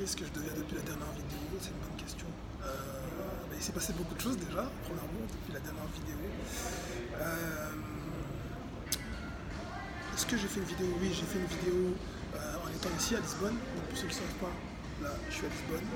Qu'est-ce 0.00 0.16
que 0.16 0.24
je 0.24 0.32
deviens 0.32 0.54
depuis 0.56 0.76
la 0.76 0.80
dernière 0.80 1.12
vidéo 1.12 1.60
C'est 1.60 1.68
une 1.76 1.84
bonne 1.84 2.00
question. 2.00 2.24
Euh, 2.64 3.52
il 3.54 3.62
s'est 3.62 3.72
passé 3.72 3.92
beaucoup 3.92 4.14
de 4.14 4.20
choses 4.20 4.38
déjà, 4.38 4.64
premièrement, 4.80 5.28
depuis 5.28 5.52
la 5.52 5.60
dernière 5.60 5.84
vidéo. 5.92 6.16
Euh, 7.20 7.68
Est-ce 10.14 10.24
que 10.24 10.38
j'ai 10.38 10.48
fait 10.48 10.60
une 10.60 10.72
vidéo? 10.72 10.86
Oui, 11.02 11.12
j'ai 11.12 11.26
fait 11.26 11.38
une 11.38 11.52
vidéo 11.52 11.92
euh, 12.34 12.64
en 12.64 12.68
étant 12.72 12.88
ici 12.98 13.14
à 13.14 13.20
Lisbonne. 13.20 13.58
Donc 13.76 13.84
pour 13.90 13.98
ceux 13.98 14.06
qui 14.06 14.16
ne 14.16 14.20
savent 14.24 14.40
pas, 14.40 14.54
là, 15.04 15.10
je 15.28 15.34
suis 15.34 15.44
à 15.44 15.50
Lisbonne. 15.50 15.88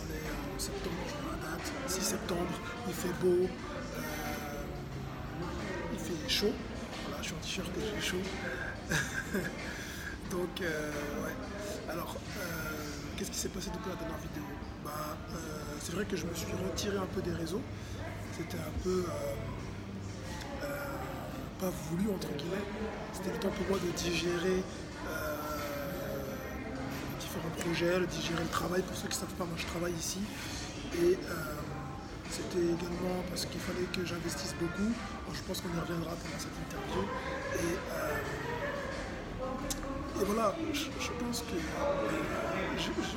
On 0.00 0.08
est 0.08 0.32
en 0.32 0.58
septembre, 0.58 1.04
je 1.08 1.12
vois 1.12 1.36
la 1.36 1.58
date, 1.58 1.72
6 1.88 2.00
septembre, 2.00 2.54
il 2.88 2.94
fait 2.94 3.12
beau, 3.20 3.50
il 5.92 5.98
fait 5.98 6.26
chaud. 6.26 6.54
Voilà, 7.04 7.20
je 7.20 7.26
suis 7.26 7.36
en 7.36 7.40
t-shirt 7.40 7.68
et 7.76 8.00
j'ai 8.00 8.00
chaud. 8.00 8.24
Donc, 10.30 10.60
ouais. 10.60 11.34
Alors, 11.90 12.16
euh, 12.16 12.42
qu'est-ce 13.16 13.30
qui 13.30 13.38
s'est 13.38 13.48
passé 13.48 13.70
depuis 13.72 13.88
la 13.88 13.96
dernière 13.96 14.18
vidéo 14.18 14.42
bah, 14.84 15.16
euh, 15.32 15.36
C'est 15.80 15.92
vrai 15.92 16.04
que 16.04 16.16
je 16.16 16.26
me 16.26 16.34
suis 16.34 16.52
retiré 16.52 16.98
un 16.98 17.06
peu 17.06 17.22
des 17.22 17.32
réseaux. 17.32 17.62
C'était 18.36 18.58
un 18.58 18.82
peu 18.84 19.06
euh, 20.62 20.66
pas 21.58 21.70
voulu, 21.70 22.10
entre 22.10 22.28
guillemets. 22.36 22.64
C'était 23.12 23.32
le 23.32 23.38
temps 23.38 23.48
pour 23.48 23.66
moi 23.68 23.78
de 23.78 23.90
digérer 23.96 24.62
euh, 25.08 25.36
différents 27.18 27.56
projets, 27.58 28.00
de 28.00 28.06
digérer 28.06 28.42
le 28.42 28.50
travail. 28.50 28.82
Pour 28.82 28.96
ceux 28.96 29.08
qui 29.08 29.16
ne 29.16 29.20
savent 29.20 29.34
pas, 29.34 29.44
moi 29.44 29.56
je 29.56 29.66
travaille 29.66 29.94
ici. 29.94 30.20
Et 31.02 31.18
c'était 32.30 32.64
également 32.64 33.24
parce 33.30 33.46
qu'il 33.46 33.60
fallait 33.60 33.88
que 33.92 34.04
j'investisse 34.04 34.54
beaucoup. 34.60 34.92
Je 35.32 35.42
pense 35.42 35.62
qu'on 35.62 35.74
y 35.74 35.80
reviendra 35.80 36.12
pendant 36.12 36.38
cette 36.38 36.52
interview. 36.68 37.02
Et, 37.56 38.57
et 40.20 40.24
voilà, 40.24 40.54
je, 40.72 41.10
pense 41.24 41.42
que 41.42 41.54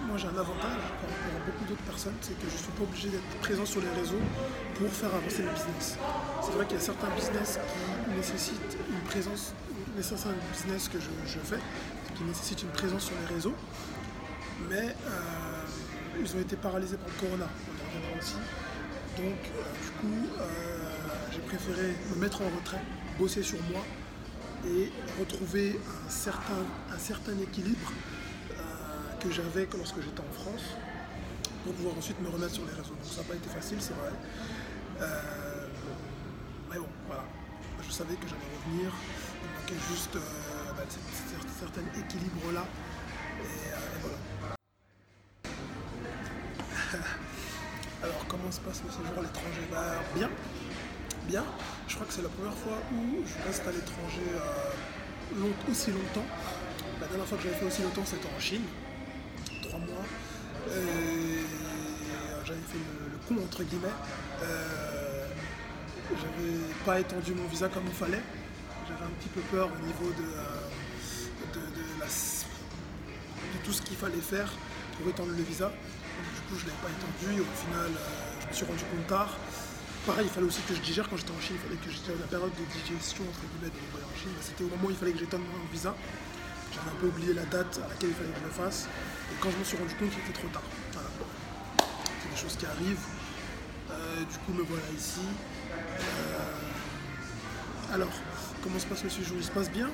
moi 0.08 0.18
j'ai 0.18 0.28
un 0.28 0.38
avantage 0.38 0.82
par 1.02 1.10
rapport 1.10 1.36
à 1.36 1.46
beaucoup 1.46 1.66
d'autres 1.66 1.84
personnes, 1.84 2.14
c'est 2.22 2.38
que 2.38 2.48
je 2.48 2.54
ne 2.54 2.58
suis 2.58 2.72
pas 2.72 2.84
obligé 2.84 3.10
d'être 3.10 3.38
présent 3.42 3.66
sur 3.66 3.82
les 3.82 3.90
réseaux 3.90 4.22
pour 4.76 4.88
faire 4.90 5.14
avancer 5.16 5.44
mes 5.44 5.50
business. 5.50 5.98
C'est 6.44 6.52
vrai 6.52 6.66
qu'il 6.66 6.78
y 6.78 6.80
a 6.80 6.84
certains 6.84 7.10
business 7.16 7.60
qui 8.06 8.16
nécessitent 8.16 8.78
une 8.90 9.02
présence, 9.10 9.54
c'est 10.00 10.28
un 10.28 10.52
business 10.52 10.90
que 10.90 11.00
je, 11.00 11.10
je 11.26 11.40
fais, 11.40 11.60
qui 12.16 12.24
nécessite 12.24 12.62
une 12.64 12.70
présence 12.70 13.06
sur 13.06 13.16
les 13.28 13.34
réseaux, 13.34 13.56
mais 14.70 14.96
euh, 15.08 16.22
ils 16.22 16.36
ont 16.36 16.40
été 16.40 16.56
paralysés 16.56 16.98
par 16.98 17.08
le 17.08 17.28
corona, 17.28 17.48
on 17.50 17.72
en 17.72 17.88
reviendra 17.88 18.20
aussi. 18.20 18.36
Donc 19.18 19.40
euh, 19.58 19.64
du 19.84 19.92
coup, 20.00 20.28
euh, 20.40 20.46
j'ai 21.32 21.42
préféré 21.42 21.96
me 22.14 22.22
mettre 22.22 22.42
en 22.42 22.50
retrait, 22.58 22.82
bosser 23.18 23.42
sur 23.42 23.60
moi 23.72 23.82
et 24.68 24.92
retrouver 25.20 25.80
un 26.06 26.10
certain, 26.10 26.64
un 26.94 26.98
certain 26.98 27.38
équilibre 27.40 27.92
euh, 28.52 28.54
que 29.20 29.32
j'avais 29.32 29.66
que 29.66 29.78
lorsque 29.78 30.02
j'étais 30.02 30.22
en 30.22 30.34
France 30.34 30.66
pour 31.64 31.74
pouvoir 31.74 31.98
ensuite 31.98 32.20
me 32.22 32.30
remettre 32.30 32.54
sur 32.54 32.66
les 32.66 32.72
réseaux. 32.72 32.96
Donc 32.96 33.06
ça 33.12 33.22
n'a 33.22 33.28
pas 33.28 33.36
été 33.36 33.50
facile, 33.50 33.78
c'est 33.80 33.94
vrai. 33.94 34.12
Euh, 35.02 35.68
mais 36.70 36.78
bon, 36.78 36.88
voilà. 37.08 37.24
Je 37.82 37.92
savais 37.92 38.16
que 38.16 38.28
j'allais 38.28 38.42
revenir. 38.66 38.92
Il 39.44 39.50
manquait 39.60 39.84
juste 39.90 40.16
euh, 40.16 40.20
bah, 40.78 40.84
certain 41.60 41.82
équilibre-là. 42.00 42.66
Et, 43.40 43.44
euh, 43.44 43.96
et 43.96 44.00
voilà. 44.02 44.18
Alors, 48.04 48.26
comment 48.28 48.52
se 48.52 48.60
passe 48.60 48.82
le 48.86 48.92
séjour 48.92 49.18
à 49.18 49.22
l'étranger? 49.22 49.68
Bah, 49.72 50.02
Bien, 50.16 50.30
bien. 51.28 51.44
Je 51.92 51.96
crois 51.96 52.08
que 52.08 52.14
c'est 52.14 52.22
la 52.22 52.30
première 52.30 52.54
fois 52.54 52.80
où 52.94 53.20
je 53.28 53.46
reste 53.46 53.68
à 53.68 53.72
l'étranger 53.72 54.24
euh, 54.34 55.70
aussi 55.70 55.92
longtemps. 55.92 56.24
La 57.02 57.08
dernière 57.08 57.28
fois 57.28 57.38
que 57.38 57.44
j'avais 57.44 57.56
fait 57.56 57.66
aussi 57.66 57.82
longtemps, 57.82 58.06
c'était 58.06 58.30
en 58.34 58.40
Chine, 58.40 58.62
trois 59.62 59.78
mois. 59.78 60.06
Et 60.70 61.44
j'avais 62.46 62.62
fait 62.62 62.78
le, 62.80 63.12
le 63.12 63.18
con, 63.28 63.44
entre 63.44 63.64
guillemets. 63.64 63.92
Euh, 64.42 65.28
j'avais 66.12 66.74
pas 66.86 67.02
étendu 67.02 67.34
mon 67.34 67.46
visa 67.50 67.68
comme 67.68 67.84
il 67.86 67.92
fallait. 67.92 68.24
J'avais 68.88 69.04
un 69.04 69.14
petit 69.20 69.28
peu 69.28 69.42
peur 69.52 69.68
au 69.68 69.86
niveau 69.86 70.14
de, 70.18 70.24
euh, 70.32 71.58
tout 73.66 73.74
ce 73.74 73.82
qu'il 73.82 73.98
fallait 73.98 74.16
faire 74.22 74.50
pour 74.98 75.10
étendre 75.10 75.34
le 75.36 75.44
visa. 75.44 75.68
Du 75.68 76.42
coup, 76.48 76.56
je 76.58 76.64
ne 76.64 76.70
l'avais 76.70 76.84
pas 76.84 76.88
étendu. 76.88 77.42
Au 77.42 77.56
final, 77.68 77.92
euh, 77.92 78.42
je 78.44 78.48
me 78.48 78.54
suis 78.54 78.66
rendu 78.66 78.80
compte 78.80 79.08
tard. 79.08 79.36
Pareil, 80.06 80.26
il 80.26 80.32
fallait 80.32 80.48
aussi 80.48 80.62
que 80.64 80.74
je 80.74 80.82
digère 80.82 81.08
quand 81.08 81.18
j'étais 81.18 81.32
en 81.32 81.40
Chine. 81.40 81.56
Il 81.62 81.64
fallait 81.68 81.78
que 81.78 81.92
j'étais 81.92 82.12
la 82.20 82.26
période 82.26 82.50
de 82.58 82.66
digestion 82.74 83.24
entre 83.24 83.42
guillemets 83.46 83.70
de 83.70 83.78
mon 83.86 83.92
voyage 83.94 84.10
en 84.10 84.16
Chine. 84.18 84.32
Bah, 84.34 84.42
C'était 84.42 84.64
au 84.64 84.70
moment 84.74 84.88
où 84.88 84.90
il 84.90 84.98
fallait 84.98 85.12
que 85.14 85.20
j'étonne 85.20 85.42
mon 85.42 85.64
visa. 85.72 85.96
J'avais 86.74 86.90
un 86.90 86.96
peu 87.00 87.06
oublié 87.08 87.34
la 87.34 87.46
date 87.46 87.80
à 87.86 87.88
laquelle 87.88 88.10
il 88.10 88.16
fallait 88.16 88.32
que 88.34 88.40
je 88.40 88.46
le 88.46 88.50
fasse. 88.50 88.88
Et 89.30 89.36
quand 89.40 89.52
je 89.52 89.58
me 89.58 89.64
suis 89.64 89.78
rendu 89.78 89.94
compte, 89.94 90.10
il 90.10 90.18
était 90.26 90.34
trop 90.34 90.48
tard. 90.50 90.64
Voilà. 90.94 91.08
C'est 91.78 92.30
des 92.34 92.42
choses 92.42 92.58
qui 92.58 92.66
arrivent. 92.66 93.06
Euh, 93.92 94.24
du 94.26 94.38
coup, 94.42 94.54
me 94.54 94.64
voilà 94.64 94.90
ici. 94.98 95.22
Euh, 95.22 97.94
alors, 97.94 98.10
comment 98.64 98.80
se 98.80 98.88
passe 98.88 99.04
le 99.04 99.10
séjour? 99.10 99.38
Il 99.38 99.44
se 99.44 99.52
passe 99.52 99.70
bien. 99.70 99.88
Euh, 99.88 99.92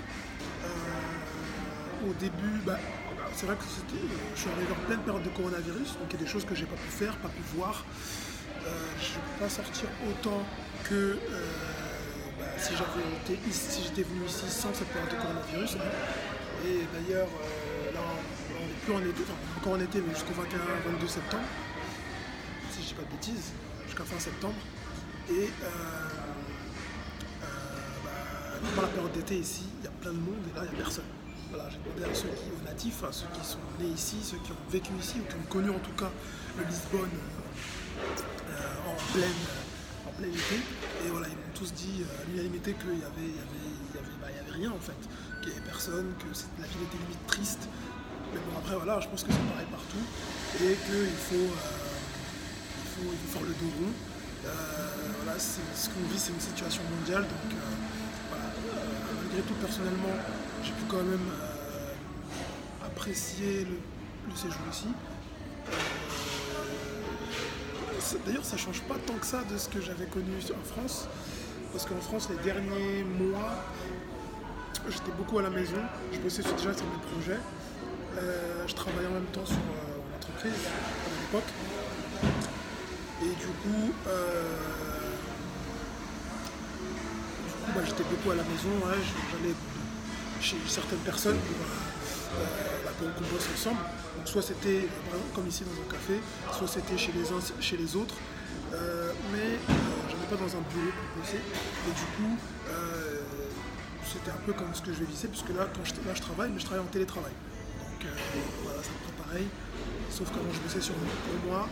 au 2.07 2.13
début, 2.13 2.61
bah, 2.65 2.79
c'est 3.35 3.45
vrai 3.45 3.57
que 3.57 3.63
je 3.63 4.39
suis 4.39 4.49
arrivé 4.49 4.71
en 4.71 4.85
pleine 4.87 5.01
période 5.01 5.23
de 5.23 5.29
coronavirus, 5.29 5.97
donc 5.99 6.07
il 6.09 6.13
y 6.13 6.17
a 6.21 6.23
des 6.23 6.29
choses 6.29 6.45
que 6.45 6.55
j'ai 6.55 6.65
pas 6.65 6.75
pu 6.75 6.89
faire, 6.89 7.17
pas 7.17 7.29
pu 7.29 7.41
voir. 7.55 7.83
Je 9.01 9.15
ne 9.17 9.21
peux 9.21 9.39
pas 9.43 9.49
sortir 9.49 9.89
autant 10.09 10.41
que 10.83 10.93
euh, 10.93 11.17
bah, 12.39 12.45
si 12.57 12.73
j'avais 12.73 13.33
été 13.35 13.51
si 13.51 13.83
j'étais 13.83 14.03
venu 14.03 14.25
ici 14.25 14.45
sans 14.49 14.73
cette 14.73 14.87
période 14.89 15.09
de 15.11 15.15
coronavirus. 15.15 15.75
hein. 15.75 15.85
Et 16.65 16.79
d'ailleurs, 16.93 17.27
euh, 17.27 17.91
là, 17.93 17.99
on 18.59 18.65
n'est 18.65 18.73
plus 18.83 18.93
en 18.93 18.99
été, 19.09 19.21
enfin, 19.23 19.37
encore 19.59 19.73
en 19.73 19.79
été, 19.79 20.01
mais 20.01 20.13
jusqu'au 20.13 20.33
21-22 20.33 21.07
septembre, 21.07 21.43
si 22.71 22.81
je 22.81 22.87
dis 22.87 22.93
pas 22.95 23.03
de 23.03 23.11
bêtises, 23.11 23.51
jusqu'à 23.85 24.03
fin 24.03 24.19
septembre. 24.19 24.55
Et 25.29 25.33
euh, 25.33 25.67
euh, 27.43 27.45
bah, 28.03 28.09
pendant 28.75 28.81
la 28.87 28.93
période 28.93 29.11
d'été 29.11 29.35
ici, 29.37 29.63
il 29.79 29.85
y 29.85 29.87
a 29.87 29.91
plein 30.01 30.11
de 30.13 30.17
monde 30.17 30.41
et 30.51 30.57
là, 30.57 30.63
il 30.65 30.75
n'y 30.75 30.81
a 30.81 30.83
personne. 30.83 31.05
Voilà, 31.51 31.69
j'ai 31.69 31.77
demandé 31.77 32.11
à 32.11 32.15
ceux 32.15 32.27
qui, 32.29 32.49
aux 32.59 32.65
natifs, 32.65 33.03
à 33.03 33.11
ceux 33.11 33.27
qui 33.33 33.45
sont 33.47 33.59
nés 33.79 33.87
ici, 33.93 34.17
ceux 34.23 34.37
qui 34.37 34.51
ont 34.51 34.71
vécu 34.71 34.91
ici, 34.99 35.15
ou 35.21 35.29
qui 35.29 35.35
ont 35.35 35.49
connu 35.49 35.69
en 35.69 35.79
tout 35.79 35.93
cas 35.97 36.11
le 36.57 36.63
Lisbonne 36.65 37.09
pleine, 39.13 39.41
en 40.07 40.11
plein 40.17 40.27
été. 40.27 40.57
Et 41.05 41.09
voilà, 41.09 41.27
ils 41.27 41.35
m'ont 41.37 41.55
tous 41.55 41.71
dit 41.73 42.01
euh, 42.01 42.21
à 42.21 42.25
l'unanimité 42.29 42.73
qu'il 42.73 42.99
y 42.99 43.05
avait, 43.05 43.29
y, 43.31 43.41
avait, 43.41 43.71
y, 43.93 43.97
avait, 43.97 44.17
bah, 44.21 44.27
avait 44.27 44.55
rien 44.57 44.71
en 44.71 44.79
fait, 44.81 44.97
qu'il 45.41 45.51
n'y 45.51 45.57
avait 45.57 45.67
personne, 45.67 46.13
que 46.19 46.27
la 46.61 46.67
ville 46.67 46.83
était 46.87 46.97
limite 46.97 47.27
triste. 47.27 47.69
Mais 48.33 48.39
bon, 48.43 48.57
après, 48.59 48.75
voilà, 48.75 48.99
je 48.99 49.07
pense 49.07 49.23
que 49.23 49.31
c'est 49.31 49.47
pareil 49.51 49.67
partout 49.71 50.03
et 50.59 50.75
qu'il 50.75 51.15
faut, 51.15 51.47
euh, 51.47 51.97
il 52.83 52.87
faut, 52.91 53.09
il 53.13 53.19
faut 53.23 53.31
faire 53.39 53.47
le 53.47 53.55
dos 53.55 53.71
rond. 53.79 53.93
Euh, 54.45 54.51
voilà, 55.23 55.39
ce 55.39 55.87
qu'on 55.89 56.07
vit, 56.11 56.19
c'est 56.19 56.31
une 56.31 56.39
situation 56.39 56.81
mondiale, 56.91 57.23
donc 57.23 57.51
euh, 57.51 57.55
voilà. 58.29 58.47
Malgré 59.23 59.41
tout, 59.47 59.55
personnellement, 59.55 60.15
j'ai 60.63 60.71
pu 60.71 60.83
quand 60.87 61.03
même 61.03 61.27
apprécier 62.85 63.65
le, 63.65 63.77
le 64.29 64.35
séjour 64.35 64.61
ici. 64.71 64.87
D'ailleurs, 68.25 68.45
ça 68.45 68.55
change 68.55 68.81
pas 68.83 68.95
tant 69.05 69.15
que 69.15 69.25
ça 69.25 69.43
de 69.51 69.57
ce 69.57 69.67
que 69.67 69.81
j'avais 69.81 70.05
connu 70.05 70.31
en 70.51 70.63
France, 70.65 71.07
parce 71.73 71.85
qu'en 71.85 71.99
France, 71.99 72.29
les 72.29 72.37
derniers 72.43 73.03
mois, 73.03 73.51
j'étais 74.89 75.11
beaucoup 75.17 75.39
à 75.39 75.41
la 75.41 75.49
maison, 75.49 75.81
je 76.13 76.19
bossais 76.19 76.41
déjà 76.41 76.73
sur 76.73 76.85
mes 76.85 77.01
projets, 77.11 77.39
Euh, 78.17 78.65
je 78.65 78.73
travaillais 78.73 79.07
en 79.07 79.11
même 79.11 79.31
temps 79.31 79.45
sur 79.45 79.57
euh, 79.57 79.99
mon 80.09 80.15
entreprise 80.15 80.53
à 80.53 81.09
l'époque, 81.21 81.51
et 83.21 83.29
du 83.29 83.51
coup, 83.61 83.93
euh, 84.07 84.43
coup, 87.65 87.71
bah, 87.75 87.81
j'étais 87.85 88.03
beaucoup 88.03 88.31
à 88.31 88.35
la 88.35 88.43
maison, 88.43 88.69
ouais, 88.85 88.97
j'allais 89.31 89.53
chez 90.41 90.57
certaines 90.67 90.99
personnes 90.99 91.37
pour, 91.37 91.57
bah, 92.85 92.91
pour 92.97 93.13
qu'on 93.13 93.33
bosse 93.33 93.47
ensemble. 93.53 93.81
Donc 94.17 94.27
soit 94.27 94.41
c'était, 94.41 94.87
comme 95.33 95.47
ici 95.47 95.63
dans 95.63 95.81
un 95.81 95.91
café, 95.91 96.19
soit 96.51 96.67
c'était 96.67 96.97
chez 96.97 97.11
les 97.13 97.31
uns, 97.31 97.61
chez 97.61 97.77
les 97.77 97.95
autres, 97.95 98.15
Euh, 98.73 99.13
mais 99.31 99.55
euh, 99.55 99.73
je 100.09 100.15
n'étais 100.15 100.27
pas 100.27 100.35
dans 100.35 100.53
un 100.59 100.63
bureau 100.71 100.91
pour 100.91 101.21
bosser. 101.21 101.39
Et 101.39 101.93
du 102.01 102.07
coup, 102.15 102.35
euh, 102.69 103.21
c'était 104.03 104.31
un 104.31 104.41
peu 104.45 104.51
comme 104.53 104.73
ce 104.73 104.81
que 104.81 104.91
je 104.93 104.99
vais 104.99 105.05
visser, 105.05 105.27
puisque 105.29 105.49
là, 105.55 105.67
quand 105.73 105.85
je, 105.85 106.21
travaille, 106.21 106.51
mais 106.51 106.59
je 106.59 106.65
travaille 106.65 106.83
en 106.83 106.91
télétravail. 106.91 107.31
Donc 107.31 108.05
euh, 108.05 108.09
voilà, 108.63 108.79
c'est 108.83 108.91
un 108.91 109.03
peu 109.07 109.23
pareil, 109.23 109.47
sauf 110.11 110.27
qu'avant 110.31 110.51
je 110.51 110.59
bossais 110.59 110.81
sur, 110.81 110.95
pour 110.95 111.49
moi, 111.49 111.69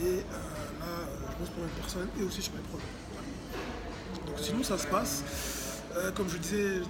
et 0.00 0.24
là, 0.80 0.92
je 1.30 1.36
bosse 1.38 1.50
pour 1.50 1.64
une 1.64 1.76
personne 1.82 2.08
et 2.18 2.22
aussi 2.22 2.40
sur 2.40 2.54
mes 2.54 2.64
projets. 2.70 2.94
Donc 4.26 4.38
sinon 4.40 4.62
ça 4.62 4.78
se 4.78 4.86
passe. 4.86 5.22
Euh, 5.96 6.12
comme 6.12 6.28
je 6.28 6.36
disais 6.36 6.64
euh, 6.64 6.82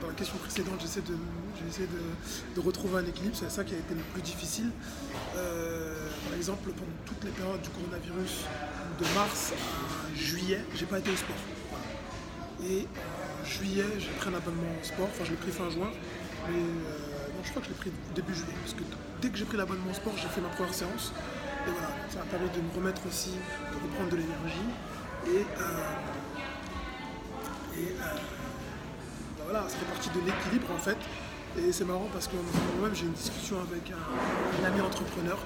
dans 0.00 0.08
la 0.08 0.14
question 0.14 0.36
précédente, 0.38 0.80
j'essaie 0.82 1.00
de, 1.02 2.54
de, 2.54 2.60
retrouver 2.60 2.98
un 2.98 3.06
équilibre, 3.06 3.36
c'est 3.38 3.50
ça 3.50 3.62
qui 3.62 3.74
a 3.74 3.78
été 3.78 3.94
le 3.94 4.02
plus 4.12 4.22
difficile. 4.22 4.70
Euh, 5.36 5.94
par 6.24 6.36
exemple, 6.36 6.70
pendant 6.70 6.90
toutes 7.06 7.22
les 7.24 7.30
périodes 7.30 7.62
du 7.62 7.68
coronavirus, 7.70 8.46
de 8.98 9.04
mars 9.14 9.52
à 9.52 10.16
juillet, 10.16 10.64
j'ai 10.74 10.86
pas 10.86 10.98
été 10.98 11.10
au 11.10 11.16
sport. 11.16 11.36
Et 12.64 12.80
euh, 12.82 13.44
juillet, 13.44 13.86
j'ai 13.98 14.10
pris 14.10 14.28
un 14.28 14.34
abonnement 14.34 14.74
sport, 14.82 15.08
enfin 15.12 15.24
je 15.24 15.30
l'ai 15.30 15.36
pris 15.36 15.52
fin 15.52 15.70
juin, 15.70 15.90
mais 16.48 16.58
non, 16.58 17.42
je 17.44 17.50
crois 17.50 17.62
que 17.62 17.68
je 17.68 17.72
l'ai 17.72 17.78
pris 17.78 17.92
début 18.14 18.34
juillet, 18.34 18.54
parce 18.60 18.74
que 18.74 18.82
dès 19.22 19.28
que 19.28 19.38
j'ai 19.38 19.44
pris 19.44 19.56
l'abonnement 19.56 19.94
sport, 19.94 20.14
j'ai 20.16 20.28
fait 20.28 20.40
ma 20.40 20.48
première 20.48 20.74
séance, 20.74 21.12
et 21.66 21.70
voilà, 21.70 21.94
ça 22.10 22.22
a 22.22 22.24
permis 22.24 22.50
de 22.50 22.60
me 22.60 22.74
remettre 22.74 23.06
aussi, 23.06 23.30
de 23.30 23.76
reprendre 23.86 24.10
de 24.10 24.16
l'énergie, 24.16 24.68
et, 25.28 25.46
et 27.80 27.94
bah 29.38 29.44
voilà, 29.44 29.68
ça 29.68 29.76
fait 29.76 29.86
partie 29.86 30.10
de 30.10 30.20
l'équilibre 30.26 30.68
en 30.74 30.78
fait, 30.78 30.98
et 31.58 31.72
c'est 31.72 31.84
marrant 31.84 32.08
parce 32.12 32.26
que 32.28 32.36
moi-même 32.78 32.94
j'ai 32.94 33.06
une 33.06 33.12
discussion 33.12 33.56
avec 33.60 33.90
un, 33.90 34.64
ami 34.64 34.80
entrepreneur. 34.80 35.38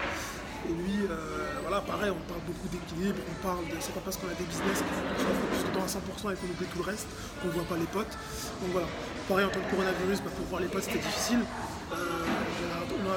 Et 0.66 0.72
lui, 0.72 1.04
euh, 1.10 1.60
voilà, 1.60 1.82
pareil, 1.82 2.08
on 2.08 2.24
parle 2.24 2.40
beaucoup 2.46 2.68
d'équilibre, 2.72 3.20
on 3.28 3.46
parle 3.46 3.68
de. 3.68 3.76
C'est 3.80 3.92
pas 3.92 4.00
parce 4.00 4.16
qu'on 4.16 4.28
a 4.28 4.34
des 4.34 4.48
business 4.48 4.80
qu'on 4.80 5.20
focus 5.20 5.60
dedans 5.68 5.84
à 5.84 5.92
100% 5.92 6.32
et 6.32 6.36
qu'on 6.40 6.48
oublie 6.48 6.64
tout 6.72 6.80
le 6.80 6.88
reste, 6.88 7.06
qu'on 7.42 7.48
voit 7.48 7.68
pas 7.68 7.76
les 7.76 7.84
potes. 7.92 8.16
Donc 8.64 8.72
voilà, 8.72 8.88
pareil 9.28 9.44
en 9.44 9.52
tant 9.52 9.60
que 9.60 9.68
coronavirus, 9.68 10.24
bah, 10.24 10.32
pour 10.34 10.46
voir 10.46 10.62
les 10.62 10.68
potes 10.68 10.84
c'était 10.84 11.04
difficile. 11.04 11.44
Euh, 11.92 12.24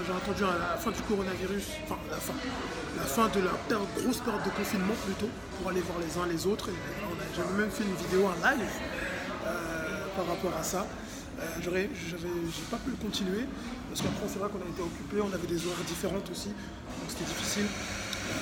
j'ai 0.05 0.11
entendu 0.11 0.43
à 0.43 0.57
la 0.59 0.77
fin 0.77 0.91
du 0.91 1.01
coronavirus, 1.01 1.63
enfin 1.83 1.97
la 2.11 2.17
fin, 2.17 2.33
la 2.97 3.03
fin 3.03 3.27
de 3.29 3.39
la 3.39 3.51
grosse 3.95 4.19
période 4.19 4.43
de 4.43 4.49
confinement 4.49 4.93
plutôt, 5.05 5.29
pour 5.57 5.71
aller 5.71 5.81
voir 5.81 5.99
les 5.99 6.11
uns 6.19 6.27
les 6.27 6.45
autres. 6.45 6.69
J'avais 7.35 7.53
même 7.57 7.71
fait 7.71 7.83
une 7.83 7.95
vidéo, 7.95 8.27
un 8.27 8.51
live 8.51 8.67
euh, 8.67 8.96
par 10.17 10.25
rapport 10.25 10.53
à 10.59 10.63
ça. 10.63 10.85
Euh, 11.39 11.43
j'aurais, 11.61 11.87
j'ai 11.93 12.65
pas 12.71 12.77
pu 12.77 12.89
le 12.89 12.95
continuer 12.97 13.45
parce 13.89 14.01
qu'après 14.01 14.25
c'est 14.27 14.39
vrai 14.39 14.49
qu'on 14.49 14.57
a 14.57 14.69
été 14.73 14.81
occupé, 14.81 15.21
on 15.21 15.31
avait 15.31 15.45
des 15.45 15.63
horaires 15.67 15.85
différentes 15.85 16.27
aussi, 16.31 16.49
donc 16.49 17.07
c'était 17.09 17.25
difficile. 17.25 17.65
Euh, 17.65 18.33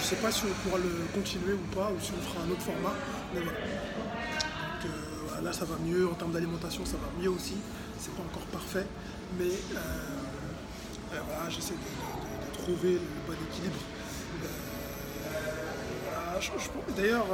je 0.00 0.04
sais 0.06 0.16
pas 0.16 0.32
si 0.32 0.44
on 0.46 0.54
pourra 0.64 0.80
le 0.80 0.88
continuer 1.12 1.52
ou 1.52 1.74
pas, 1.76 1.92
ou 1.92 2.00
si 2.00 2.12
on 2.16 2.22
fera 2.24 2.42
un 2.46 2.50
autre 2.50 2.62
format, 2.62 2.94
mais 3.34 3.40
voilà. 3.40 3.60
Donc 3.60 4.88
euh, 4.88 5.44
là 5.44 5.52
ça 5.52 5.66
va 5.66 5.76
mieux, 5.84 6.08
en 6.08 6.14
termes 6.14 6.32
d'alimentation 6.32 6.86
ça 6.86 6.96
va 6.96 7.22
mieux 7.22 7.28
aussi, 7.28 7.56
c'est 8.00 8.14
pas 8.14 8.22
encore 8.22 8.48
parfait, 8.48 8.86
mais 9.38 9.52
voilà, 11.12 11.50
j'essaie 11.50 11.74
de, 11.74 12.62
trouver 12.62 12.94
le 12.94 13.10
bon 13.26 13.36
équilibre. 13.50 13.80
D'ailleurs, 16.96 17.26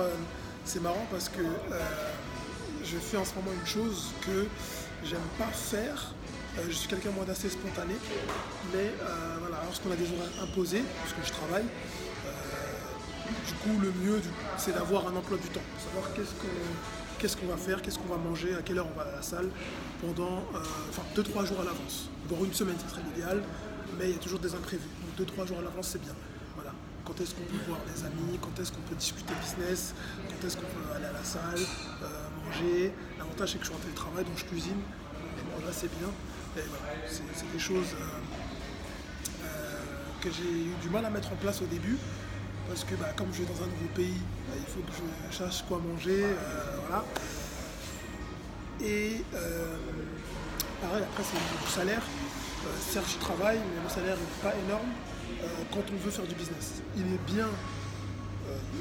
c'est 0.64 0.80
marrant 0.80 1.06
parce 1.10 1.28
que 1.28 1.42
je 2.84 2.98
fais 2.98 3.16
en 3.16 3.24
ce 3.24 3.34
moment 3.34 3.50
une 3.58 3.66
chose 3.66 4.12
que 4.20 4.46
j'aime 5.04 5.28
pas 5.38 5.46
faire. 5.46 6.12
Euh, 6.58 6.62
je 6.68 6.74
suis 6.74 6.88
quelqu'un 6.88 7.10
moi 7.10 7.24
d'assez 7.24 7.48
spontané, 7.48 7.94
mais 8.72 8.92
euh, 9.02 9.36
voilà, 9.40 9.62
lorsqu'on 9.64 9.90
a 9.90 9.96
des 9.96 10.04
horaires 10.04 10.42
imposés, 10.42 10.82
puisque 11.02 11.26
je 11.26 11.32
travaille, 11.32 11.64
euh, 11.64 12.30
du 13.46 13.54
coup 13.54 13.80
le 13.80 13.92
mieux 14.04 14.20
c'est 14.56 14.72
d'avoir 14.72 15.08
un 15.08 15.16
emploi 15.16 15.36
du 15.38 15.48
temps, 15.48 15.60
savoir 15.84 16.12
qu'est-ce 17.18 17.36
qu'on 17.36 17.46
va 17.46 17.56
faire, 17.56 17.82
qu'est-ce 17.82 17.98
qu'on 17.98 18.12
va 18.12 18.18
manger, 18.18 18.54
à 18.54 18.62
quelle 18.62 18.78
heure 18.78 18.88
on 18.94 18.98
va 18.98 19.06
à 19.06 19.16
la 19.16 19.22
salle 19.22 19.48
pendant 20.00 20.42
enfin 20.90 21.02
2-3 21.16 21.46
jours 21.46 21.60
à 21.60 21.64
l'avance. 21.64 22.08
Voire 22.28 22.44
une 22.44 22.52
semaine, 22.52 22.76
ce 22.84 22.88
serait 22.88 23.02
l'idéal, 23.14 23.42
mais 23.98 24.10
il 24.10 24.12
y 24.12 24.18
a 24.18 24.20
toujours 24.20 24.38
des 24.38 24.54
imprévus. 24.54 24.88
Donc 25.18 25.28
2-3 25.28 25.48
jours 25.48 25.58
à 25.58 25.62
l'avance, 25.62 25.88
c'est 25.88 26.02
bien. 26.02 26.14
Voilà. 26.54 26.72
Quand 27.04 27.20
est-ce 27.20 27.34
qu'on 27.34 27.44
peut 27.44 27.64
voir 27.66 27.80
des 27.92 28.04
amis, 28.04 28.38
quand 28.40 28.60
est-ce 28.60 28.70
qu'on 28.70 28.82
peut 28.82 28.94
discuter 28.94 29.34
business, 29.42 29.94
quand 30.28 30.46
est-ce 30.46 30.56
qu'on 30.56 30.62
peut 30.62 30.94
aller 30.94 31.06
à 31.06 31.12
la 31.12 31.24
salle, 31.24 31.60
L'avantage, 33.18 33.52
c'est 33.52 33.58
que 33.58 33.64
je 33.64 33.70
suis 33.70 33.76
en 33.76 33.80
télétravail, 33.80 34.24
donc 34.24 34.38
je 34.38 34.44
cuisine, 34.44 34.80
je 35.36 35.60
mange 35.60 35.68
assez 35.68 35.88
bien. 35.88 36.08
c'est 37.06 37.52
des 37.52 37.58
choses 37.58 37.94
euh, 37.94 39.44
euh, 39.44 39.80
que 40.20 40.30
j'ai 40.30 40.48
eu 40.48 40.74
du 40.80 40.88
mal 40.88 41.04
à 41.04 41.10
mettre 41.10 41.32
en 41.32 41.36
place 41.36 41.60
au 41.62 41.66
début, 41.66 41.96
parce 42.68 42.84
que 42.84 42.94
bah, 42.94 43.12
comme 43.16 43.28
je 43.32 43.40
vais 43.42 43.46
dans 43.46 43.62
un 43.62 43.66
nouveau 43.66 43.88
pays, 43.94 44.20
bah, 44.48 44.54
il 44.56 44.66
faut 44.66 44.80
que 44.80 44.92
je 45.30 45.36
cherche 45.36 45.64
quoi 45.66 45.78
manger. 45.78 46.24
Euh, 46.24 46.36
voilà. 46.86 47.04
Et 48.80 49.22
pareil, 50.80 51.02
après, 51.02 51.22
c'est 51.22 51.64
du 51.64 51.70
salaire. 51.70 52.02
certes, 52.80 53.06
je 53.14 53.18
travaille, 53.18 53.58
mais 53.58 53.82
mon 53.82 53.88
salaire 53.88 54.16
n'est 54.16 54.50
pas 54.50 54.54
énorme 54.66 54.88
quand 55.72 55.82
on 55.92 56.04
veut 56.04 56.10
faire 56.10 56.26
du 56.26 56.34
business. 56.34 56.82
Il 56.96 57.02
est 57.02 57.32
bien, 57.32 57.48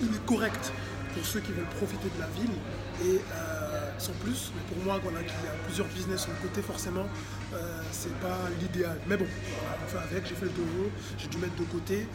il 0.02 0.16
est 0.16 0.26
correct 0.26 0.72
pour 1.14 1.26
ceux 1.26 1.40
qui 1.40 1.52
veulent 1.52 1.66
profiter 1.78 2.10
de 2.16 2.20
la 2.20 2.28
ville 2.28 2.58
et 3.06 3.22
sans 3.98 4.14
plus. 4.14 4.52
Pour 4.68 4.84
moi, 4.84 5.00
voilà, 5.02 5.24
qui 5.24 5.34
a 5.34 5.66
plusieurs 5.66 5.88
business 5.88 6.22
sur 6.22 6.32
le 6.32 6.48
côté, 6.48 6.62
forcément, 6.62 7.08
euh, 7.54 7.82
c'est 7.92 8.14
pas 8.20 8.38
l'idéal. 8.60 8.98
Mais 9.08 9.18
bon, 9.18 9.26
on 9.26 9.88
fait 9.88 9.98
avec, 9.98 10.28
j'ai 10.28 10.36
fait 10.36 10.46
le 10.46 10.52
tour, 10.52 10.66
j'ai 11.18 11.28
dû 11.28 11.38
mettre 11.38 11.56
de 11.56 11.64
côté. 11.64 12.08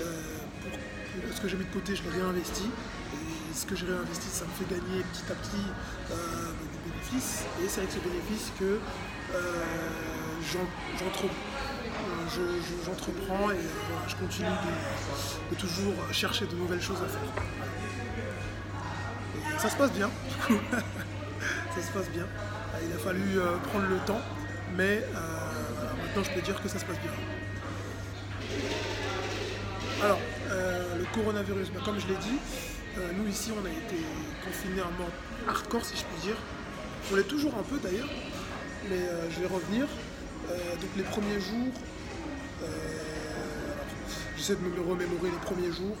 Euh, 0.00 0.04
ce 1.34 1.40
que 1.40 1.48
j'ai 1.48 1.56
mis 1.56 1.64
de 1.64 1.72
côté, 1.72 1.94
je 1.96 2.02
l'ai 2.04 2.10
réinvesti. 2.10 2.64
Et 2.64 3.54
ce 3.54 3.66
que 3.66 3.76
j'ai 3.76 3.86
réinvesti, 3.86 4.28
ça 4.28 4.44
me 4.44 4.50
fait 4.50 4.74
gagner 4.74 5.02
petit 5.12 5.32
à 5.32 5.34
petit 5.34 5.66
euh, 6.10 6.14
du 6.72 6.90
bénéfice. 6.90 7.44
Et 7.62 7.68
c'est 7.68 7.80
avec 7.80 7.92
ce 7.92 7.98
bénéfice 7.98 8.52
que 8.58 8.78
j'entreprends 12.84 13.50
et 13.50 13.56
je 14.08 14.14
continue 14.16 14.48
de, 15.50 15.56
toujours 15.56 15.94
chercher 16.12 16.46
de 16.46 16.54
nouvelles 16.54 16.82
choses 16.82 17.02
à 17.02 17.08
faire. 17.08 17.85
Ça 19.58 19.70
se 19.70 19.76
passe 19.76 19.92
bien, 19.92 20.10
du 20.28 20.34
coup. 20.46 20.60
ça 20.70 21.82
se 21.82 21.92
passe 21.92 22.10
bien. 22.10 22.24
Euh, 22.24 22.78
il 22.86 22.94
a 22.94 22.98
fallu 22.98 23.38
euh, 23.38 23.56
prendre 23.68 23.86
le 23.86 23.96
temps, 24.06 24.20
mais 24.76 25.02
euh, 25.02 26.02
maintenant 26.02 26.22
je 26.22 26.30
peux 26.30 26.42
dire 26.42 26.60
que 26.62 26.68
ça 26.68 26.78
se 26.78 26.84
passe 26.84 26.98
bien. 27.00 27.10
Alors, 30.02 30.18
le 30.50 31.04
coronavirus, 31.14 31.70
bah, 31.72 31.80
comme 31.84 31.98
je 31.98 32.06
l'ai 32.06 32.16
dit, 32.16 32.38
nous 33.16 33.26
ici 33.28 33.50
on 33.50 33.64
a 33.64 33.70
été 33.70 33.96
confinés 34.44 34.82
en 34.82 34.90
mode 35.02 35.12
hardcore 35.48 35.84
si 35.84 35.96
je 35.96 36.04
puis 36.04 36.28
dire. 36.28 36.36
On 37.10 37.16
l'est 37.16 37.22
toujours 37.24 37.54
un 37.58 37.62
peu 37.62 37.78
d'ailleurs, 37.78 38.08
mais 38.90 38.98
je 39.34 39.40
vais 39.40 39.46
revenir. 39.46 39.86
donc 40.48 40.90
les 40.96 41.02
premiers 41.02 41.40
jours, 41.40 41.72
j'essaie 44.36 44.56
de 44.56 44.60
me 44.60 44.88
remémorer 44.88 45.30
les 45.30 45.44
premiers 45.44 45.72
jours. 45.72 45.96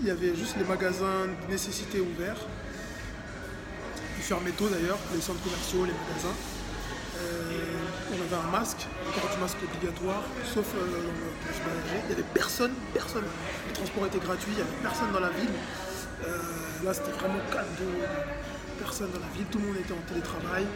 Il 0.00 0.06
y 0.06 0.10
avait 0.10 0.34
juste 0.34 0.56
les 0.56 0.64
magasins 0.64 1.26
de 1.26 1.52
nécessité 1.52 2.00
ouverts 2.00 2.46
fermé 4.28 4.50
tôt 4.50 4.68
d'ailleurs, 4.68 4.98
les 5.14 5.22
centres 5.22 5.40
commerciaux, 5.42 5.86
les 5.86 5.96
magasins. 6.04 6.36
Euh, 7.16 8.12
on 8.12 8.20
avait 8.20 8.36
un 8.36 8.50
masque, 8.52 8.86
encore 9.08 9.30
du 9.30 9.40
masque 9.40 9.56
obligatoire, 9.64 10.22
sauf 10.44 10.66
euh, 10.76 10.84
balader. 11.64 12.04
Il 12.04 12.08
n'y 12.08 12.12
avait 12.12 12.30
personne, 12.34 12.72
personne. 12.92 13.24
Le 13.24 13.72
transport 13.72 14.04
était 14.04 14.18
gratuit, 14.18 14.52
il 14.52 14.56
n'y 14.56 14.60
avait 14.60 14.82
personne 14.82 15.12
dans 15.12 15.20
la 15.20 15.30
ville. 15.30 15.48
Euh, 16.26 16.84
là, 16.84 16.92
c'était 16.92 17.12
vraiment 17.12 17.40
de 17.40 17.88
personne 18.78 19.08
dans 19.12 19.20
la 19.20 19.32
ville. 19.32 19.46
Tout 19.50 19.58
le 19.58 19.64
monde 19.64 19.76
était 19.80 19.94
en 19.94 20.04
télétravail, 20.06 20.66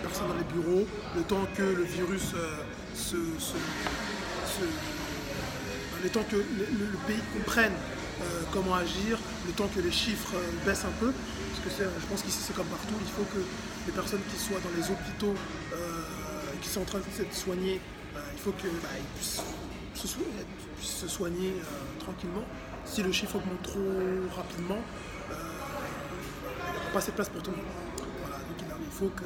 personne 0.00 0.28
dans 0.28 0.40
les 0.40 0.48
bureaux. 0.56 0.86
Le 1.16 1.22
temps 1.22 1.46
que 1.54 1.62
le 1.62 1.84
virus 1.84 2.32
se, 2.94 3.16
le 6.06 6.10
temps 6.10 6.24
que 6.30 6.36
le 6.36 6.96
pays 7.06 7.22
comprenne 7.34 7.72
comment 8.52 8.74
agir, 8.74 9.18
le 9.46 9.52
temps 9.52 9.68
que 9.74 9.80
les 9.80 9.90
chiffres 9.90 10.34
baissent 10.64 10.84
un 10.84 10.96
peu, 11.00 11.12
je 11.78 12.06
pense 12.08 12.22
qu'ici 12.22 12.38
c'est 12.40 12.56
comme 12.56 12.66
partout, 12.66 12.94
il 13.00 13.10
faut 13.10 13.24
que 13.24 13.42
les 13.86 13.92
personnes 13.92 14.20
qui 14.30 14.38
soient 14.38 14.60
dans 14.60 14.70
les 14.76 14.90
hôpitaux, 14.90 15.34
euh, 15.72 16.02
qui 16.62 16.68
sont 16.68 16.82
en 16.82 16.84
train 16.84 16.98
de 16.98 17.04
se 17.04 17.38
soigner, 17.38 17.80
euh, 18.14 18.20
il 18.32 18.38
faut 18.38 18.52
qu'ils 18.52 18.70
bah, 18.70 18.88
puissent, 19.14 19.42
se 20.80 21.08
soigner 21.08 21.54
euh, 21.58 22.00
tranquillement. 22.00 22.44
Si 22.84 23.02
le 23.02 23.10
chiffre 23.10 23.36
augmente 23.36 23.62
trop 23.62 23.80
rapidement, 24.36 24.78
il 25.28 25.34
n'y 26.70 26.76
aura 26.76 26.90
pas 26.92 26.98
assez 26.98 27.10
de 27.10 27.16
place 27.16 27.28
pour 27.28 27.42
tout 27.42 27.50
le 27.50 27.56
monde. 27.56 27.66
Il, 28.80 28.92
faut 28.92 29.08
que. 29.08 29.24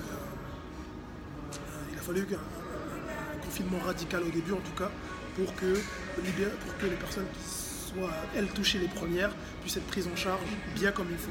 il 1.92 1.98
a 1.98 2.02
fallu 2.02 2.26
un, 2.32 3.38
confinement 3.44 3.78
radical 3.84 4.22
au 4.22 4.30
début 4.30 4.52
en 4.52 4.60
tout 4.60 4.72
cas 4.76 4.90
pour 5.36 5.54
que, 5.54 5.74
pour 5.74 6.78
que 6.78 6.86
les 6.86 6.96
personnes 6.96 7.26
qui 7.34 7.50
soient, 7.90 8.14
elles, 8.36 8.48
touchées 8.48 8.78
les 8.78 8.88
premières, 8.88 9.30
puissent 9.62 9.76
être 9.76 9.86
prises 9.86 10.08
en 10.12 10.16
charge 10.16 10.40
bien 10.74 10.92
comme 10.92 11.08
il 11.10 11.18
faut 11.18 11.30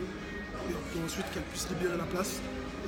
et 0.69 1.05
ensuite 1.05 1.25
qu'elle 1.33 1.43
puisse 1.43 1.67
libérer 1.69 1.97
la 1.97 2.05
place. 2.05 2.39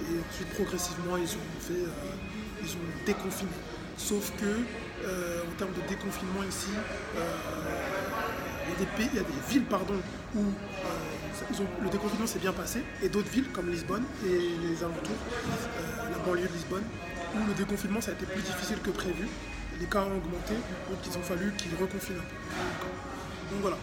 Et 0.01 0.19
ensuite, 0.29 0.49
progressivement, 0.53 1.17
ils 1.17 1.29
ont 1.29 1.59
fait, 1.59 1.73
euh, 1.73 2.61
ils 2.63 2.69
ont 2.69 3.05
déconfiné. 3.05 3.51
Sauf 3.97 4.31
que, 4.39 4.45
euh, 4.45 5.41
en 5.47 5.57
termes 5.57 5.73
de 5.73 5.87
déconfinement 5.87 6.43
ici, 6.47 6.71
euh, 7.17 7.21
il, 8.65 8.71
y 8.71 8.75
a 8.75 8.79
des 8.79 8.85
pays, 8.97 9.09
il 9.13 9.17
y 9.17 9.19
a 9.19 9.23
des 9.23 9.51
villes 9.51 9.65
pardon, 9.65 9.95
où 10.35 10.43
le 11.83 11.89
déconfinement 11.89 12.27
s'est 12.27 12.39
bien 12.39 12.53
passé, 12.53 12.83
et 13.03 13.09
d'autres 13.09 13.29
villes 13.29 13.49
comme 13.53 13.69
Lisbonne 13.69 14.03
et 14.25 14.39
les 14.67 14.83
alentours, 14.83 15.15
la 16.09 16.17
banlieue 16.19 16.47
de 16.47 16.53
Lisbonne, 16.53 16.83
où 17.35 17.47
le 17.47 17.53
déconfinement 17.53 18.01
ça 18.01 18.11
a 18.11 18.13
été 18.13 18.25
plus 18.25 18.41
difficile 18.41 18.77
que 18.83 18.89
prévu. 18.91 19.27
Les 19.81 19.87
cas 19.87 20.01
ont 20.01 20.15
augmenté, 20.15 20.53
donc 20.53 20.99
il 21.05 21.17
ont 21.17 21.23
fallu 21.23 21.51
qu'ils 21.57 21.75
reconfinent 21.75 22.17
un 22.17 22.29
peu. 22.29 23.55
Donc 23.55 23.61
voilà. 23.61 23.77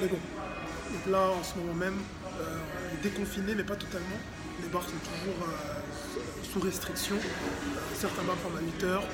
mais 0.00 0.08
bon, 0.08 0.16
donc 0.16 1.12
là, 1.12 1.30
en 1.30 1.42
ce 1.42 1.56
moment 1.58 1.74
même, 1.74 1.98
euh, 2.40 2.58
on 2.90 2.98
est 2.98 3.02
déconfiné, 3.02 3.54
mais 3.54 3.62
pas 3.62 3.76
totalement. 3.76 4.18
Les 4.60 4.68
bars 4.68 4.82
sont 4.82 4.90
toujours 4.90 5.38
euh, 5.46 6.52
sous 6.52 6.60
restriction. 6.60 7.14
Euh, 7.16 7.78
certains 7.94 8.22
bars 8.22 8.36
ferment 8.36 8.58
à 8.58 8.62
8 8.62 8.84
heures. 8.84 9.04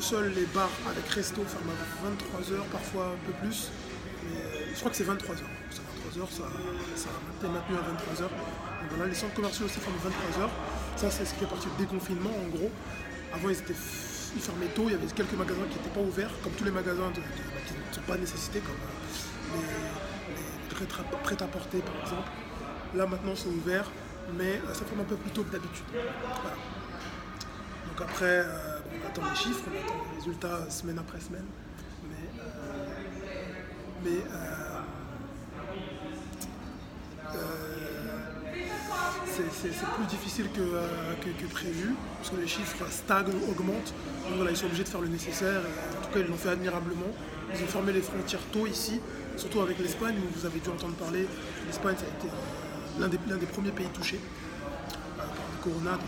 seuls 0.00 0.32
les 0.34 0.46
bars 0.46 0.70
avec 0.90 1.06
resto 1.08 1.42
ferment 1.44 1.72
à 1.72 2.08
23 2.08 2.52
heures, 2.52 2.66
parfois 2.66 3.14
un 3.14 3.26
peu 3.26 3.32
plus. 3.46 3.70
Mais 4.24 4.74
je 4.74 4.78
crois 4.78 4.90
que 4.90 4.96
c'est 4.96 5.04
23h. 5.04 5.44
C'est 5.70 5.82
23h, 6.08 6.28
ça, 6.30 6.44
ça 6.96 7.46
a 7.46 7.50
maintenu 7.50 7.76
à 7.76 7.80
23h. 7.80 8.22
Donc 8.22 8.88
voilà, 8.90 9.06
les 9.06 9.14
centres 9.14 9.34
commerciaux 9.34 9.66
aussi 9.66 9.78
ferment 9.80 9.98
23h. 9.98 10.48
Ça, 10.96 11.10
c'est 11.10 11.24
ce 11.24 11.34
qui 11.34 11.44
est 11.44 11.46
parti 11.46 11.68
du 11.68 11.84
déconfinement 11.84 12.30
en 12.30 12.48
gros. 12.48 12.70
Avant, 13.34 13.48
ils, 13.48 13.58
étaient, 13.58 13.74
ils 14.34 14.40
fermaient 14.40 14.72
tôt, 14.74 14.84
il 14.86 14.92
y 14.92 14.94
avait 14.94 15.06
quelques 15.06 15.34
magasins 15.34 15.66
qui 15.70 15.76
n'étaient 15.76 15.94
pas 15.94 16.00
ouverts, 16.00 16.30
comme 16.42 16.52
tous 16.52 16.64
les 16.64 16.70
magasins 16.70 17.10
qui 17.12 17.20
ne 17.20 17.94
sont 17.94 18.00
pas 18.02 18.16
nécessités, 18.16 18.60
comme 18.60 18.74
euh, 18.74 19.60
les, 20.34 20.80
les 20.80 20.86
prêt-à-porter 21.22 21.78
par 21.78 22.00
exemple. 22.02 22.30
Là 22.94 23.06
maintenant, 23.06 23.32
c'est 23.34 23.48
ouvert, 23.48 23.90
mais 24.36 24.60
euh, 24.64 24.74
ça 24.74 24.84
ferme 24.86 25.00
un 25.00 25.04
peu 25.04 25.16
plus 25.16 25.30
tôt 25.30 25.42
que 25.42 25.52
d'habitude. 25.52 25.84
Donc 27.88 28.00
après, 28.00 28.24
euh, 28.24 28.78
on 28.92 29.06
attend 29.06 29.22
les 29.28 29.36
chiffres, 29.36 29.64
on 29.66 29.84
attend 29.84 30.04
les 30.10 30.18
résultats 30.18 30.70
semaine 30.70 30.98
après 30.98 31.20
semaine. 31.20 31.46
Mais, 32.08 32.28
mais 34.04 34.20
c'est- 39.52 39.68
plus 39.96 40.06
difficile 40.06 40.50
que, 40.52 40.60
euh, 40.60 41.14
que- 41.22 41.46
prévu, 41.46 41.94
parce 42.18 42.30
que 42.30 42.40
les 42.40 42.46
chiffres 42.46 42.84
stagnent, 42.90 43.32
augmentent. 43.48 43.92
Donc 44.24 44.36
voilà, 44.36 44.50
ils 44.50 44.56
sont 44.56 44.66
obligés 44.66 44.84
de 44.84 44.88
faire 44.88 45.00
le 45.00 45.08
nécessaire. 45.08 45.60
En 46.00 46.04
tout 46.06 46.12
cas, 46.12 46.20
ils 46.20 46.26
l'ont 46.26 46.36
fait 46.36 46.50
admirablement. 46.50 47.12
Ils 47.54 47.62
ont 47.62 47.66
fermé 47.66 47.92
les 47.92 48.02
frontières 48.02 48.40
tôt 48.52 48.66
ici, 48.66 49.00
surtout 49.36 49.60
avec 49.60 49.78
l'Espagne, 49.78 50.16
où 50.18 50.38
vous 50.38 50.46
avez 50.46 50.60
dû 50.60 50.68
entendre 50.68 50.94
parler. 50.94 51.26
L'Espagne, 51.66 51.96
ça 51.96 52.04
a 52.04 52.08
été 52.08 52.28
euh, 52.28 53.00
l'un 53.00 53.08
des, 53.08 53.46
premiers 53.46 53.70
pays 53.70 53.88
touchés 53.88 54.20
euh, 54.20 55.18
par 55.18 55.26
le 55.26 55.62
corona, 55.62 55.98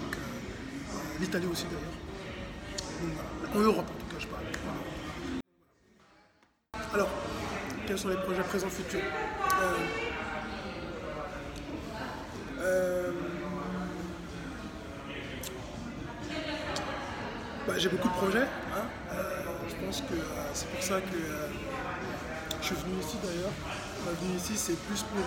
l'Italie 1.20 1.46
aussi 1.50 1.64
d'ailleurs. 1.64 3.54
En 3.54 3.60
Europe 3.60 3.86
en 3.88 4.00
tout 4.00 4.14
cas, 4.14 4.20
je 4.20 4.26
parle. 4.26 4.44
Alors, 6.92 7.08
quels 7.86 7.98
sont 7.98 8.08
les 8.08 8.16
projets 8.16 8.42
présents 8.42 8.68
futurs 8.68 9.00
euh, 12.62 13.12
bah, 17.66 17.69
J'ai 17.80 17.88
beaucoup 17.88 18.08
de 18.08 18.12
projets. 18.12 18.42
hein. 18.42 18.84
Euh, 19.14 19.42
je 19.66 19.74
pense 19.86 20.02
que 20.02 20.12
euh, 20.12 20.50
c'est 20.52 20.68
pour 20.68 20.82
ça 20.82 21.00
que 21.00 21.16
euh, 21.16 21.48
je 22.60 22.66
suis 22.66 22.74
venu 22.74 23.00
ici 23.00 23.16
d'ailleurs. 23.24 23.52
Venu 24.20 24.36
ici, 24.36 24.52
c'est 24.54 24.76
plus 24.80 25.02
pour 25.02 25.24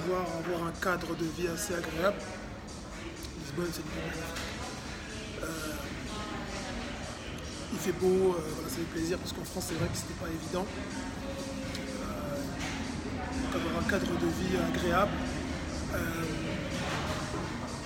pouvoir 0.00 0.22
avoir 0.38 0.68
un 0.68 0.72
cadre 0.82 1.14
de 1.14 1.26
vie 1.36 1.48
assez 1.48 1.74
agréable. 1.74 2.16
Lisbonne, 3.42 3.68
c'est 3.70 3.82
une 3.82 3.88
ville 3.88 4.22
il 7.72 7.78
fait 7.78 7.92
beau, 7.92 8.36
voilà, 8.38 8.68
ça 8.68 8.76
fait 8.76 8.82
plaisir 8.94 9.18
parce 9.18 9.32
qu'en 9.32 9.44
France, 9.44 9.66
c'est 9.68 9.74
vrai 9.74 9.88
que 9.88 9.96
c'était 9.96 10.14
pas 10.14 10.28
évident. 10.28 10.64
Avoir 13.54 13.82
un 13.84 13.90
cadre 13.90 14.12
de 14.12 14.26
vie 14.26 14.56
agréable. 14.72 15.10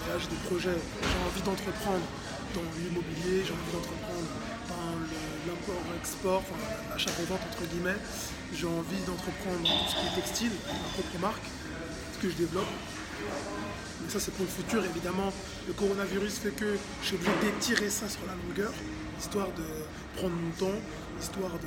Euh, 0.09 0.19
j'ai 0.19 0.29
des 0.29 0.43
projets, 0.49 0.79
j'ai 1.03 1.21
envie 1.29 1.43
d'entreprendre 1.43 2.05
dans 2.55 2.63
l'immobilier, 2.81 3.45
j'ai 3.45 3.53
envie 3.53 3.73
d'entreprendre 3.73 4.29
dans 4.69 4.95
l'import-export, 5.47 6.43
enfin 6.43 6.57
l'achat-revente 6.91 7.41
entre 7.53 7.65
guillemets. 7.71 7.97
J'ai 8.55 8.67
envie 8.67 9.01
d'entreprendre 9.07 9.61
tout 9.63 9.91
ce 9.91 9.95
qui 10.01 10.07
est 10.07 10.15
textile, 10.23 10.53
ma 10.67 10.89
propre 10.95 11.19
marque, 11.21 11.45
ce 12.15 12.19
que 12.23 12.31
je 12.31 12.37
développe. 12.37 12.69
Mais 14.03 14.09
ça, 14.11 14.21
c'est 14.21 14.31
pour 14.33 14.47
le 14.47 14.51
futur, 14.51 14.83
évidemment. 14.85 15.33
Le 15.67 15.73
coronavirus 15.75 16.39
fait 16.39 16.51
que 16.53 16.77
je 17.03 17.07
suis 17.07 17.17
obligé 17.17 17.33
d'étirer 17.43 17.91
ça 17.91 18.09
sur 18.09 18.21
la 18.27 18.35
longueur, 18.49 18.73
histoire 19.19 19.49
de 19.49 19.65
prendre 20.17 20.35
mon 20.35 20.51
temps, 20.53 20.79
histoire 21.21 21.51
euh, 21.55 21.59
de- 21.59 21.67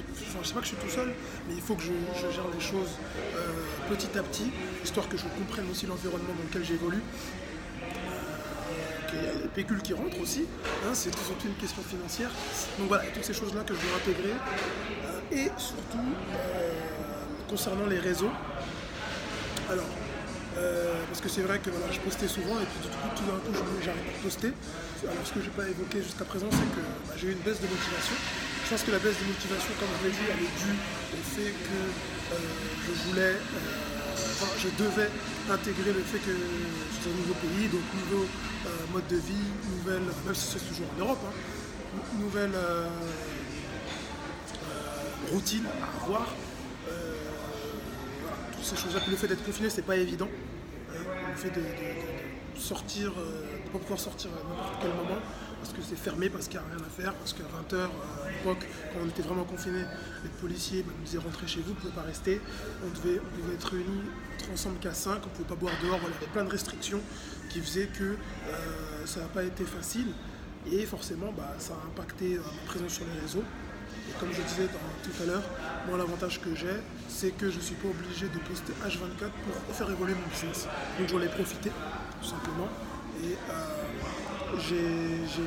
de- 0.00 0.11
enfin, 0.32 0.40
je 0.42 0.48
sais 0.48 0.54
pas 0.54 0.60
que 0.60 0.66
je 0.66 0.74
suis 0.74 0.78
tout 0.78 0.90
seul, 0.90 1.12
mais 1.48 1.54
il 1.54 1.60
faut 1.60 1.74
que 1.74 1.82
je, 1.82 1.92
gère 2.32 2.48
les 2.52 2.60
choses 2.60 2.96
euh, 3.36 3.94
petit 3.94 4.18
à 4.18 4.22
petit, 4.22 4.50
histoire 4.82 5.08
que 5.08 5.16
je 5.16 5.24
comprenne 5.24 5.70
aussi 5.70 5.86
l'environnement 5.86 6.32
dans 6.36 6.44
lequel 6.44 6.64
j'évolue. 6.64 7.02
Il 9.14 9.22
y 9.22 9.26
a 9.26 9.32
les 9.42 9.48
pécules 9.48 9.82
qui 9.82 9.92
rentrent 9.92 10.20
aussi, 10.20 10.46
hein, 10.86 10.92
c'est 10.94 11.14
surtout 11.14 11.46
une 11.46 11.54
question 11.54 11.82
financière. 11.82 12.30
Donc 12.78 12.88
voilà, 12.88 13.04
toutes 13.12 13.24
ces 13.24 13.34
choses-là 13.34 13.62
que 13.62 13.74
je 13.74 13.80
dois 13.80 13.96
intégrer. 13.96 14.32
Euh, 14.32 15.36
et 15.36 15.50
surtout, 15.58 15.98
euh, 15.98 16.70
concernant 17.48 17.86
les 17.86 17.98
réseaux, 17.98 18.30
alors, 19.70 19.88
euh, 20.56 20.94
parce 21.08 21.20
que 21.20 21.28
c'est 21.28 21.42
vrai 21.42 21.58
que 21.58 21.70
je 21.92 22.00
postais 22.00 22.28
souvent 22.28 22.58
et 22.60 22.64
puis 22.64 22.88
tout 23.16 23.24
d'un 23.24 23.38
coup, 23.38 23.52
j'arrête 23.84 24.04
de 24.04 24.22
poster. 24.22 24.52
Alors, 25.02 25.26
ce 25.26 25.32
que 25.32 25.40
je 25.40 25.46
n'ai 25.46 25.52
pas 25.52 25.68
évoqué 25.68 26.02
jusqu'à 26.02 26.24
présent, 26.24 26.48
c'est 26.50 26.74
que 26.74 26.80
bah, 27.08 27.14
j'ai 27.16 27.28
eu 27.28 27.32
une 27.32 27.38
baisse 27.38 27.60
de 27.60 27.66
motivation. 27.66 28.16
Je 28.64 28.68
pense 28.70 28.82
que 28.84 28.90
la 28.90 28.98
baisse 28.98 29.18
de 29.20 29.26
motivation, 29.26 29.72
comme 29.78 29.88
je 30.00 30.06
l'ai 30.06 30.12
dit, 30.12 30.26
elle 30.30 30.44
est 30.44 30.56
due 30.64 30.78
au 31.12 31.22
fait 31.22 31.52
que 31.52 31.78
euh, 32.32 32.38
je 32.86 33.08
voulais, 33.08 33.34
euh, 33.36 34.32
enfin, 34.32 34.46
je 34.58 34.68
devais 34.82 35.10
intégrer 35.50 35.92
le 35.92 36.00
fait 36.00 36.18
que 36.18 36.32
c'est 36.32 37.10
un 37.10 37.14
nouveau 37.14 37.34
pays, 37.34 37.68
donc 37.68 37.82
nouveau 37.92 38.24
euh, 38.24 38.68
mode 38.92 39.06
de 39.08 39.16
vie, 39.16 39.46
nouvelle, 39.76 40.02
même 40.24 40.34
si 40.34 40.46
c'est 40.52 40.66
toujours 40.68 40.86
en 40.96 41.00
Europe, 41.00 41.18
hein, 41.26 41.32
nou- 42.16 42.24
nouvelle 42.24 42.52
routine 45.32 45.64
à 45.66 46.02
avoir. 46.04 46.26
Toutes 48.52 48.64
ces 48.64 48.76
choses-là. 48.76 49.00
Le 49.08 49.16
fait 49.16 49.26
d'être 49.26 49.44
confiné, 49.44 49.68
c'est 49.70 49.82
pas 49.82 49.96
évident. 49.96 50.28
Euh, 50.94 50.98
le 51.30 51.36
fait 51.36 51.50
de, 51.50 51.64
sortir, 52.58 53.12
pas 53.72 53.78
pouvoir 53.78 53.98
sortir 53.98 54.30
à 54.30 54.48
n'importe 54.48 54.74
quel 54.80 54.90
moment, 54.90 55.20
parce 55.60 55.72
que 55.72 55.82
c'est 55.82 55.96
fermé, 55.96 56.28
parce 56.28 56.48
qu'il 56.48 56.60
n'y 56.60 56.66
a 56.66 56.68
rien 56.68 56.84
à 56.84 56.90
faire, 56.90 57.14
parce 57.14 57.32
qu'à 57.32 57.44
20h, 57.44 57.76
à 57.76 58.30
l'époque, 58.30 58.66
quand 58.92 59.00
on 59.04 59.08
était 59.08 59.22
vraiment 59.22 59.44
confiné, 59.44 59.80
les 60.22 60.30
policiers 60.40 60.82
bah, 60.82 60.92
nous 60.98 61.04
disaient 61.04 61.18
rentrez 61.18 61.46
chez 61.46 61.60
vous, 61.60 61.68
vous 61.68 61.74
ne 61.74 61.80
pouvez 61.80 61.92
pas 61.92 62.02
rester. 62.02 62.40
On 62.84 62.90
devait, 62.90 63.20
on 63.20 63.40
pouvait 63.40 63.54
être 63.54 63.70
réunis 63.70 64.02
ensemble 64.52 64.78
qu'à 64.78 64.92
5, 64.92 65.10
on 65.10 65.14
ne 65.14 65.20
pouvait 65.20 65.48
pas 65.48 65.54
boire 65.54 65.74
dehors, 65.82 65.98
il 66.02 66.12
y 66.12 66.16
avait 66.16 66.32
plein 66.32 66.44
de 66.44 66.50
restrictions 66.50 67.00
qui 67.48 67.60
faisaient 67.60 67.86
que 67.86 68.04
euh, 68.04 69.06
ça 69.06 69.20
n'a 69.20 69.26
pas 69.26 69.44
été 69.44 69.64
facile. 69.64 70.08
Et 70.70 70.84
forcément, 70.86 71.32
bah, 71.36 71.54
ça 71.58 71.74
a 71.74 71.86
impacté 71.86 72.34
euh, 72.34 72.38
ma 72.38 72.70
présence 72.70 72.92
sur 72.92 73.04
les 73.12 73.20
réseaux. 73.20 73.44
Et 74.08 74.18
comme 74.18 74.30
je 74.32 74.42
disais 74.42 74.68
tout 75.02 75.22
à 75.22 75.26
l'heure, 75.26 75.42
moi 75.86 75.96
l'avantage 75.98 76.40
que 76.40 76.54
j'ai, 76.54 76.80
c'est 77.08 77.30
que 77.30 77.50
je 77.50 77.56
ne 77.56 77.62
suis 77.62 77.74
pas 77.76 77.88
obligé 77.88 78.26
de 78.26 78.38
poster 78.38 78.72
H24 78.84 79.30
pour 79.66 79.74
faire 79.74 79.90
évoluer 79.90 80.14
mon 80.14 80.28
business. 80.28 80.66
Donc 80.98 81.08
j'en 81.08 81.20
ai 81.20 81.28
profité, 81.28 81.70
tout 82.20 82.28
simplement. 82.28 82.68
Et 83.22 83.36
euh, 83.50 84.58
j'ai- 84.58 85.42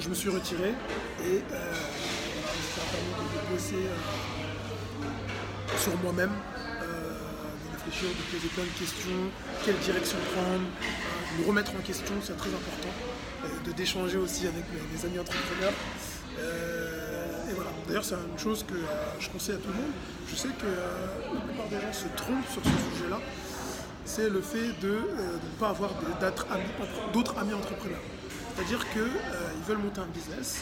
je 0.00 0.08
me 0.08 0.14
suis 0.14 0.28
retiré 0.30 0.70
et 1.24 1.42
euh, 1.52 1.72
ça 2.74 2.80
a 2.82 2.86
permis 2.90 3.12
de, 3.12 3.52
bosser 3.54 3.74
euh, 3.86 3.96
sur 5.78 5.96
moi-même, 6.02 6.30
euh, 6.82 7.12
de 7.64 7.76
réfléchir, 7.76 8.08
de 8.08 8.36
poser 8.36 8.48
plein 8.48 8.64
de 8.64 8.78
questions, 8.78 9.30
quelle 9.64 9.78
direction 9.78 10.18
prendre, 10.34 10.66
euh, 10.82 11.42
me 11.42 11.46
remettre 11.46 11.72
en 11.76 11.80
question, 11.80 12.14
c'est 12.22 12.36
très 12.36 12.50
important, 12.50 12.88
euh, 13.44 13.48
de 13.66 13.72
d'échanger 13.72 14.18
aussi 14.18 14.46
avec 14.46 14.64
mes, 14.72 15.04
amis 15.04 15.18
entrepreneurs. 15.18 15.74
Euh, 16.40 17.50
et 17.50 17.54
voilà. 17.54 17.70
D'ailleurs, 17.86 18.04
c'est 18.04 18.14
une 18.14 18.38
chose 18.38 18.64
que 18.66 18.74
euh, 18.74 19.20
je 19.20 19.28
conseille 19.28 19.54
à 19.56 19.58
tout 19.58 19.68
le 19.68 19.74
monde. 19.74 19.92
Je 20.28 20.34
sais 20.34 20.48
que 20.48 20.64
euh, 20.64 21.34
la 21.34 21.40
plupart 21.40 21.66
des 21.68 21.76
gens 21.80 21.92
se 21.92 22.08
trompent 22.16 22.48
sur 22.50 22.62
ce 22.62 22.96
sujet-là. 22.96 23.20
C'est 24.14 24.28
le 24.28 24.42
fait 24.42 24.78
de, 24.82 24.90
euh, 24.90 25.36
ne 25.42 25.58
pas 25.58 25.70
avoir 25.70 25.90
d'autres 27.14 27.34
amis 27.38 27.54
entrepreneurs. 27.54 28.04
C'est-à-dire 28.54 28.84
qu'ils 28.92 29.64
veulent 29.66 29.78
monter 29.78 30.02
un 30.02 30.12
business 30.12 30.60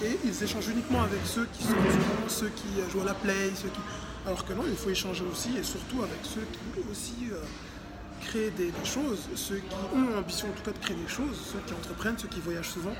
et 0.00 0.16
ils 0.24 0.44
échangent 0.44 0.68
uniquement 0.68 1.02
avec 1.02 1.18
ceux 1.24 1.48
qui 1.52 1.64
sont 1.64 1.74
concurrents, 1.74 2.28
ceux 2.28 2.50
qui 2.50 2.80
euh, 2.80 2.88
jouent 2.88 3.00
à 3.00 3.06
la 3.06 3.14
play, 3.14 3.50
ceux 3.56 3.70
qui... 3.70 3.80
Alors 4.24 4.44
que 4.44 4.52
non, 4.52 4.62
il 4.68 4.76
faut 4.76 4.90
échanger 4.90 5.24
aussi 5.24 5.56
et 5.58 5.64
surtout 5.64 6.04
avec 6.04 6.20
ceux 6.22 6.46
qui 6.52 6.88
aussi 6.88 7.32
euh, 7.32 7.42
créent 8.20 8.50
des, 8.50 8.72
choses, 8.84 9.28
ceux 9.34 9.56
qui 9.56 9.74
ont 9.92 10.14
l'ambition 10.14 10.46
en 10.46 10.52
tout 10.52 10.62
cas 10.62 10.70
de 10.70 10.78
créer 10.78 10.96
des 10.96 11.08
choses, 11.08 11.36
ceux 11.52 11.58
qui 11.66 11.74
entreprennent, 11.74 12.16
ceux 12.16 12.28
qui 12.28 12.38
voyagent 12.38 12.70
souvent. 12.70 12.94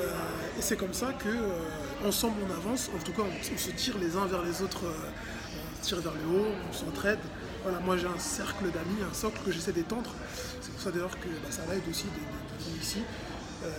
Euh, 0.00 0.58
et 0.58 0.62
c'est 0.62 0.76
comme 0.76 0.92
ça 0.92 1.12
que 1.12 1.28
euh, 1.28 2.08
ensemble 2.08 2.34
on 2.48 2.52
avance, 2.52 2.90
en 2.94 2.98
tout 3.04 3.12
cas 3.12 3.22
on, 3.22 3.54
on 3.54 3.58
se 3.58 3.70
tire 3.70 3.96
les 3.98 4.16
uns 4.16 4.26
vers 4.26 4.42
les 4.42 4.60
autres, 4.62 4.86
euh, 4.86 5.70
on 5.80 5.82
se 5.82 5.88
tire 5.88 6.00
vers 6.00 6.14
le 6.14 6.36
haut, 6.36 6.46
on 6.68 6.72
s'entraide. 6.72 7.20
Voilà, 7.62 7.78
moi 7.78 7.96
j'ai 7.96 8.08
un 8.08 8.18
cercle 8.18 8.64
d'amis, 8.64 9.02
un 9.08 9.14
socle 9.14 9.38
que 9.44 9.52
j'essaie 9.52 9.72
d'étendre. 9.72 10.10
C'est 10.60 10.72
pour 10.72 10.80
ça 10.80 10.90
d'ailleurs 10.90 11.18
que 11.20 11.28
bah, 11.28 11.50
ça 11.50 11.62
m'aide 11.68 11.82
aussi 11.88 12.06
de 12.06 12.64
venir 12.64 12.82
ici. 12.82 12.98
Euh, 13.62 13.70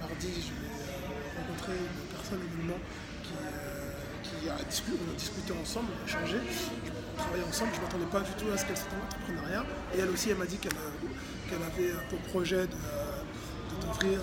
mardi, 0.00 0.26
je 0.26 0.50
vais 0.50 0.74
euh, 0.74 1.38
rencontrer 1.38 1.72
une 1.78 2.16
personne 2.16 2.40
également 2.42 2.80
qui, 3.22 4.48
euh, 4.48 4.58
a 4.58 4.64
discuté, 4.64 4.98
on 5.06 5.12
a 5.12 5.16
discuté 5.16 5.52
ensemble, 5.52 5.86
on 5.94 6.02
a 6.02 6.08
échangé, 6.08 6.36
on 7.14 7.18
travaille 7.22 7.44
ensemble. 7.48 7.70
Je 7.74 7.78
ne 7.78 7.84
m'attendais 7.84 8.10
pas 8.10 8.20
du 8.20 8.32
tout 8.32 8.50
à 8.52 8.58
ce 8.58 8.66
qu'elle 8.66 8.76
soit 8.76 8.90
dans 8.90 8.98
l'entrepreneuriat. 8.98 9.64
Et 9.94 10.00
elle 10.00 10.10
aussi, 10.10 10.30
elle 10.30 10.38
m'a 10.38 10.46
dit 10.46 10.58
qu'elle 10.58 10.72
avait 11.62 11.92
pour 12.10 12.18
projet 12.30 12.66
d'ouvrir, 12.66 14.18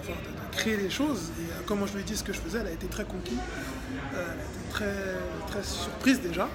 enfin, 0.00 0.12
de, 0.12 0.56
créer 0.56 0.78
des 0.78 0.90
choses. 0.90 1.32
Et 1.68 1.74
moi 1.74 1.86
je 1.86 1.92
lui 1.94 2.00
ai 2.00 2.04
dit 2.04 2.16
ce 2.16 2.24
que 2.24 2.32
je 2.32 2.40
faisais, 2.40 2.60
elle 2.60 2.68
a 2.68 2.72
été 2.72 2.86
très 2.86 3.04
conquise, 3.04 3.38
elle 4.14 4.18
a 4.18 4.22
été 4.22 5.50
très, 5.50 5.62
surprise 5.62 6.20
déjà. 6.22 6.48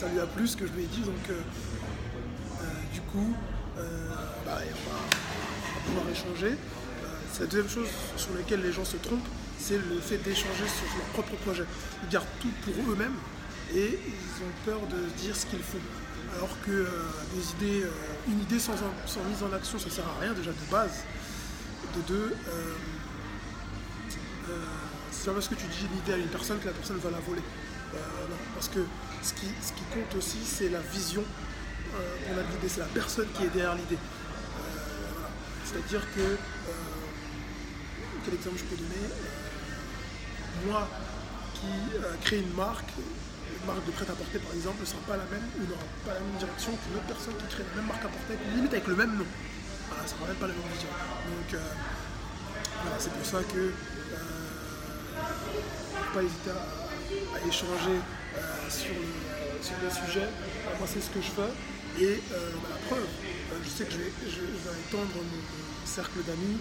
Ça 0.00 0.08
lui 0.08 0.18
a 0.18 0.26
plu 0.26 0.48
ce 0.48 0.56
que 0.56 0.66
je 0.66 0.72
lui 0.72 0.84
ai 0.84 0.86
dit. 0.86 1.02
Donc, 1.02 1.28
euh, 1.28 1.34
euh, 1.34 2.64
du 2.94 3.00
coup, 3.02 3.34
euh, 3.76 4.08
bah, 4.46 4.56
on, 4.56 4.90
va, 4.90 5.84
pouvoir 5.84 6.04
échanger. 6.10 6.56
C'est 7.32 7.40
la 7.40 7.46
deuxième 7.46 7.68
chose 7.68 7.88
sur 8.16 8.34
laquelle 8.34 8.62
les 8.62 8.72
gens 8.72 8.84
se 8.84 8.96
trompent, 8.96 9.28
c'est 9.58 9.76
le 9.76 10.00
fait 10.00 10.16
d'échanger 10.18 10.66
sur 10.66 10.96
leur 10.96 11.06
propre 11.12 11.36
projet. 11.44 11.64
Ils 12.02 12.08
gardent 12.08 12.26
tout 12.40 12.50
pour 12.64 12.92
eux-mêmes 12.92 13.14
et 13.74 13.98
ils 14.04 14.42
ont 14.42 14.52
peur 14.64 14.80
de 14.88 15.20
dire 15.20 15.36
ce 15.36 15.46
qu'ils 15.46 15.62
font. 15.62 15.78
Alors 16.36 16.50
que 16.66 16.86
des 17.34 17.66
idées, 17.68 17.86
une 18.28 18.40
idée 18.40 18.58
sans, 18.58 18.72
mise 18.72 19.42
en 19.42 19.54
action, 19.54 19.78
ça 19.78 19.90
sert 19.90 20.04
à 20.08 20.20
rien 20.20 20.32
déjà 20.32 20.50
de 20.50 20.70
base. 20.70 21.04
De 21.94 22.00
deux, 22.02 22.36
c'est 25.12 25.26
pas 25.26 25.34
parce 25.34 25.48
que 25.48 25.54
tu 25.54 25.66
dis 25.66 25.86
une 25.92 25.98
idée 25.98 26.12
à 26.14 26.16
une 26.16 26.30
personne 26.30 26.58
que 26.58 26.66
la 26.66 26.72
personne 26.72 26.98
va 26.98 27.10
la 27.10 27.20
voler. 27.20 27.42
Non, 27.94 28.36
parce 28.54 28.68
que 28.68 28.80
ce 29.22 29.32
qui, 29.34 29.46
compte 29.92 30.14
aussi, 30.16 30.38
c'est 30.44 30.68
la 30.68 30.80
vision 30.80 31.24
qu'on 31.92 32.38
a 32.38 32.42
de 32.42 32.52
l'idée, 32.52 32.68
c'est 32.68 32.80
la 32.80 32.86
personne 32.86 33.26
qui 33.34 33.44
est 33.44 33.48
derrière 33.48 33.74
l'idée. 33.74 33.98
C'est-à-dire 35.64 36.02
que, 36.14 36.36
quel 38.24 38.34
exemple 38.34 38.56
je 38.58 38.64
peux 38.64 38.76
donner 38.76 39.06
Moi 40.66 40.88
qui 41.54 41.66
crée 42.24 42.38
une 42.38 42.54
marque, 42.54 42.90
marque 43.66 43.84
de 43.86 43.90
prêt-à-porter 43.92 44.38
par 44.38 44.54
exemple 44.54 44.80
ne 44.80 44.86
sera 44.86 45.00
pas 45.06 45.16
la 45.16 45.24
même 45.28 45.44
ou 45.58 45.66
n'aura 45.68 45.84
pas 46.04 46.14
la 46.14 46.20
même 46.20 46.36
direction 46.38 46.72
qu'une 46.72 46.96
autre 46.96 47.06
personne 47.06 47.34
qui 47.36 47.46
crée 47.54 47.64
la 47.70 47.76
même 47.76 47.86
marque 47.86 48.04
à 48.04 48.08
porter, 48.08 48.38
limite 48.54 48.72
avec 48.72 48.86
le 48.86 48.96
même 48.96 49.16
nom. 49.18 49.26
Voilà, 49.88 50.06
ça 50.06 50.14
ne 50.20 50.26
même 50.26 50.36
pas 50.36 50.46
la 50.46 50.54
même 50.54 50.70
vision. 50.72 50.88
Donc 50.88 51.54
euh, 51.54 51.58
voilà, 52.82 52.96
c'est 52.98 53.12
pour 53.12 53.26
ça 53.26 53.38
que 53.44 53.58
euh, 53.58 53.72
pas 56.14 56.22
hésiter 56.22 56.50
à, 56.50 56.79
échanger 57.46 57.98
euh, 57.98 58.70
sur, 58.70 58.94
le, 58.94 59.08
sur 59.62 59.76
le 59.82 59.90
sujet. 59.90 60.28
moi 60.78 60.86
c'est 60.86 61.00
ce 61.00 61.10
que 61.10 61.20
je 61.20 61.30
fais. 61.30 61.52
Et 61.98 62.22
euh, 62.32 62.50
bah, 62.62 62.70
la 62.70 62.80
preuve, 62.86 63.06
je 63.64 63.68
sais 63.68 63.84
que 63.84 63.92
je 63.92 63.98
vais, 63.98 64.08
étendre 64.08 65.10
mon, 65.14 65.42
cercle 65.84 66.22
d'amis, 66.22 66.56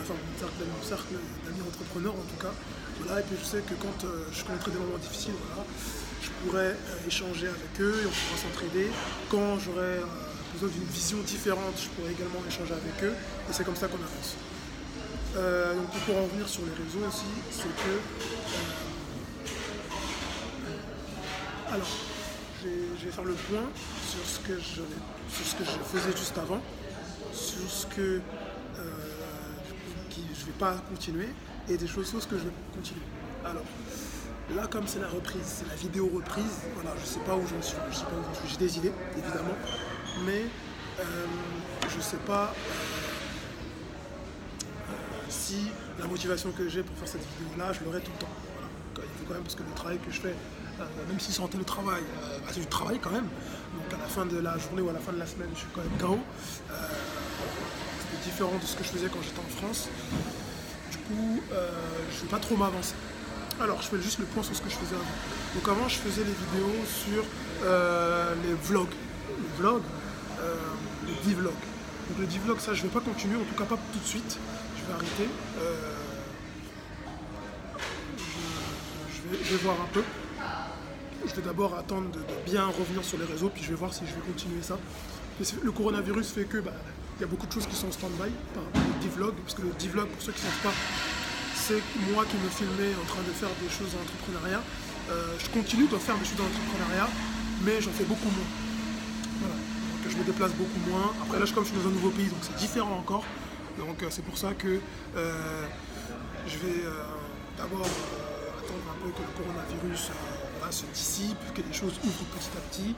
enfin 0.00 0.14
mon 0.14 0.38
cercle, 0.38 0.62
mon 0.62 0.86
cercle 0.86 1.14
d'amis 1.44 1.62
entrepreneurs 1.66 2.14
en 2.14 2.26
tout 2.30 2.40
cas. 2.40 2.54
Voilà, 3.02 3.20
et 3.20 3.24
puis 3.24 3.36
je 3.40 3.44
sais 3.44 3.62
que 3.62 3.74
quand 3.74 4.06
je 4.06 4.44
connaîtrai 4.44 4.70
des 4.70 4.78
moments 4.78 4.98
difficiles, 4.98 5.34
voilà, 5.48 5.66
je 6.22 6.30
pourrais 6.42 6.74
euh, 6.74 7.06
échanger 7.06 7.46
avec 7.46 7.80
eux 7.80 8.00
et 8.02 8.06
on 8.06 8.10
pourra 8.10 8.38
s'entraider. 8.42 8.88
Quand 9.30 9.58
j'aurai 9.58 10.02
euh, 10.02 10.52
besoin 10.52 10.68
d'une 10.68 10.88
vision 10.92 11.18
différente, 11.18 11.74
je 11.76 11.88
pourrais 11.90 12.12
également 12.12 12.42
échanger 12.46 12.74
avec 12.74 13.02
eux 13.02 13.14
et 13.14 13.52
c'est 13.52 13.64
comme 13.64 13.76
ça 13.76 13.88
qu'on 13.88 13.96
avance. 14.02 14.34
Euh, 15.36 15.74
donc 15.74 15.90
pour 16.06 16.16
en 16.16 16.24
revenir 16.24 16.48
sur 16.48 16.62
les 16.62 16.72
réseaux 16.72 17.06
aussi, 17.06 17.30
c'est 17.50 17.68
que 17.68 17.94
alors 21.72 21.88
je 22.62 23.04
vais 23.04 23.12
faire 23.12 23.24
le 23.24 23.34
point 23.34 23.68
sur 24.06 24.24
ce 24.24 24.40
que 24.40 24.58
je, 24.58 24.82
faisais 25.84 26.16
juste 26.16 26.36
avant, 26.38 26.60
sur 27.32 27.70
ce 27.70 27.86
que 27.86 28.20
qui, 30.10 30.22
je 30.34 30.40
ne 30.40 30.46
vais 30.46 30.58
pas 30.58 30.74
continuer 30.88 31.28
et 31.68 31.76
des 31.76 31.86
choses 31.86 32.08
sur 32.08 32.20
ce 32.20 32.26
que 32.26 32.36
je 32.36 32.44
vais 32.44 32.52
continuer. 32.74 33.02
Alors, 33.44 33.62
Là, 34.56 34.66
comme 34.66 34.86
c'est 34.86 35.00
la 35.00 35.08
reprise, 35.08 35.42
c'est 35.44 35.68
la 35.68 35.74
vidéo 35.74 36.10
reprise, 36.14 36.62
voilà, 36.74 36.92
je 36.98 37.04
sais 37.04 37.20
pas 37.20 37.36
où 37.36 37.46
j'en 37.46 37.60
suis, 37.60 37.76
je 37.90 37.96
sais 37.96 38.04
pas 38.04 38.12
où 38.12 38.24
j'en 38.24 38.32
suis. 38.40 38.48
J'ai 38.48 38.56
des 38.56 38.78
idées, 38.78 38.92
évidemment, 39.12 39.54
mais 40.24 40.46
euh, 41.00 41.26
je 41.86 42.00
sais 42.00 42.16
pas 42.16 42.54
euh, 42.54 42.72
si 45.28 45.70
la 45.98 46.06
motivation 46.06 46.50
que 46.52 46.66
j'ai 46.66 46.82
pour 46.82 46.96
faire 46.96 47.08
cette 47.08 47.26
vidéo-là, 47.38 47.74
je 47.74 47.84
l'aurai 47.84 48.00
tout 48.00 48.10
le 48.10 48.20
temps. 48.20 48.32
Il 48.96 49.02
faut 49.02 49.26
quand 49.28 49.34
même, 49.34 49.42
parce 49.42 49.54
que 49.54 49.64
le 49.64 49.74
travail 49.74 49.98
que 49.98 50.10
je 50.10 50.18
fais, 50.18 50.28
euh, 50.28 50.32
même 51.08 51.20
si 51.20 51.32
c'est 51.32 51.40
en 51.40 51.48
télétravail, 51.48 52.02
bah, 52.44 52.50
c'est 52.52 52.60
du 52.60 52.66
travail 52.66 52.98
quand 53.00 53.10
même. 53.10 53.28
Donc 53.74 53.92
à 53.94 53.98
la 53.98 54.08
fin 54.08 54.26
de 54.26 54.38
la 54.38 54.56
journée 54.58 54.82
ou 54.82 54.88
à 54.88 54.92
la 54.92 55.00
fin 55.00 55.12
de 55.12 55.18
la 55.18 55.26
semaine, 55.26 55.48
je 55.54 55.60
suis 55.60 55.68
quand 55.74 55.82
même 55.82 55.98
KO. 55.98 56.18
c'est 56.68 58.30
différent 58.30 58.56
de 58.60 58.66
ce 58.66 58.76
que 58.76 58.84
je 58.84 58.88
faisais 58.88 59.08
quand 59.08 59.22
j'étais 59.22 59.40
en 59.40 59.56
France. 59.58 59.88
Du 60.90 60.98
coup, 60.98 61.40
je 61.50 62.16
ne 62.16 62.20
vais 62.22 62.28
pas 62.30 62.38
trop 62.38 62.56
m'avancer. 62.56 62.94
Alors, 63.60 63.82
je 63.82 63.88
fais 63.88 64.00
juste 64.00 64.20
le 64.20 64.24
point 64.26 64.42
sur 64.42 64.54
ce 64.54 64.62
que 64.62 64.70
je 64.70 64.76
faisais 64.76 64.94
avant. 64.94 65.04
Donc 65.54 65.68
avant, 65.68 65.88
je 65.88 65.96
faisais 65.96 66.22
les 66.22 66.32
vidéos 66.32 66.84
sur 66.86 67.24
euh, 67.64 68.34
les 68.44 68.54
vlogs. 68.54 68.86
Les 69.28 69.58
vlogs, 69.58 69.82
euh, 70.40 70.54
les 71.06 71.14
divlogs. 71.28 71.52
Donc 72.08 72.18
le 72.20 72.26
divlog, 72.26 72.58
ça, 72.60 72.72
je 72.72 72.84
ne 72.84 72.88
vais 72.88 72.94
pas 72.94 73.00
continuer, 73.00 73.36
en 73.36 73.44
tout 73.44 73.54
cas 73.54 73.64
pas 73.64 73.78
tout 73.92 73.98
de 73.98 74.04
suite. 74.04 74.38
Je 74.76 74.86
vais 74.86 74.92
arrêter. 74.92 75.28
Euh, 75.60 75.74
je, 79.42 79.50
vais, 79.50 79.56
voir 79.56 79.74
un 79.80 79.92
peu. 79.92 80.02
Je 81.26 81.34
vais 81.34 81.42
d'abord 81.42 81.74
attendre 81.74 82.10
de, 82.10 82.20
bien 82.46 82.66
revenir 82.66 83.04
sur 83.04 83.18
les 83.18 83.24
réseaux, 83.24 83.48
puis 83.48 83.62
je 83.62 83.70
vais 83.70 83.74
voir 83.74 83.92
si 83.92 84.00
je 84.06 84.14
vais 84.14 84.20
continuer 84.20 84.62
ça. 84.62 84.78
le 85.62 85.72
coronavirus 85.72 86.30
fait 86.30 86.44
que 86.44 86.58
bah, 86.58 86.72
il 87.18 87.22
y 87.22 87.24
a 87.24 87.26
beaucoup 87.26 87.46
de 87.46 87.52
choses 87.52 87.66
qui 87.66 87.74
sont 87.74 87.88
en 87.88 87.92
stand-by 87.92 88.30
par 88.54 88.62
rapport 88.64 88.82
au 88.82 89.02
divlog, 89.02 89.34
parce 89.42 89.54
que 89.54 89.62
le 89.62 89.70
divlog, 89.78 90.06
pour 90.06 90.22
ceux 90.22 90.32
qui 90.32 90.40
ne 90.40 90.50
savent 90.50 90.62
pas, 90.62 90.74
c'est 91.54 91.82
moi 92.12 92.24
qui 92.24 92.36
me 92.36 92.48
filmais 92.48 92.94
en 92.94 93.06
train 93.06 93.22
de 93.26 93.34
faire 93.34 93.50
des 93.60 93.68
choses 93.68 93.90
en 93.98 94.02
entrepreneuriat. 94.02 94.62
Euh, 95.10 95.34
je 95.38 95.50
continue 95.50 95.88
de 95.88 95.96
faire 95.96 96.16
des 96.16 96.24
choses 96.24 96.40
en 96.40 96.46
entrepreneuriat, 96.46 97.08
mais 97.64 97.80
j'en 97.80 97.90
fais 97.90 98.04
beaucoup 98.04 98.30
moins. 98.30 98.50
Voilà. 99.40 99.58
Je 100.08 100.16
me 100.16 100.24
déplace 100.24 100.52
beaucoup 100.52 100.80
moins. 100.88 101.12
Après 101.22 101.40
là, 101.40 101.44
je, 101.44 101.52
comme 101.52 101.64
je 101.64 101.70
suis 101.70 101.78
dans 101.78 101.88
un 101.88 101.92
nouveau 101.92 102.10
pays, 102.10 102.28
donc 102.28 102.38
c'est 102.42 102.56
différent 102.56 102.96
encore. 102.96 103.24
Donc 103.78 104.02
euh, 104.02 104.06
c'est 104.10 104.24
pour 104.24 104.38
ça 104.38 104.54
que 104.54 104.78
euh, 105.16 105.66
je 106.46 106.56
vais 106.58 106.86
d'abord 107.58 107.86
attendre 108.62 108.86
un 108.94 108.98
peu 109.02 109.10
que 109.10 109.22
le 109.26 109.34
coronavirus 109.34 110.10
se 110.72 110.84
dissipe, 110.86 111.38
que 111.54 111.62
les 111.62 111.72
choses 111.72 111.94
ouvrent 112.04 112.24
petit 112.36 112.50
à 112.56 112.60
petit, 112.70 112.94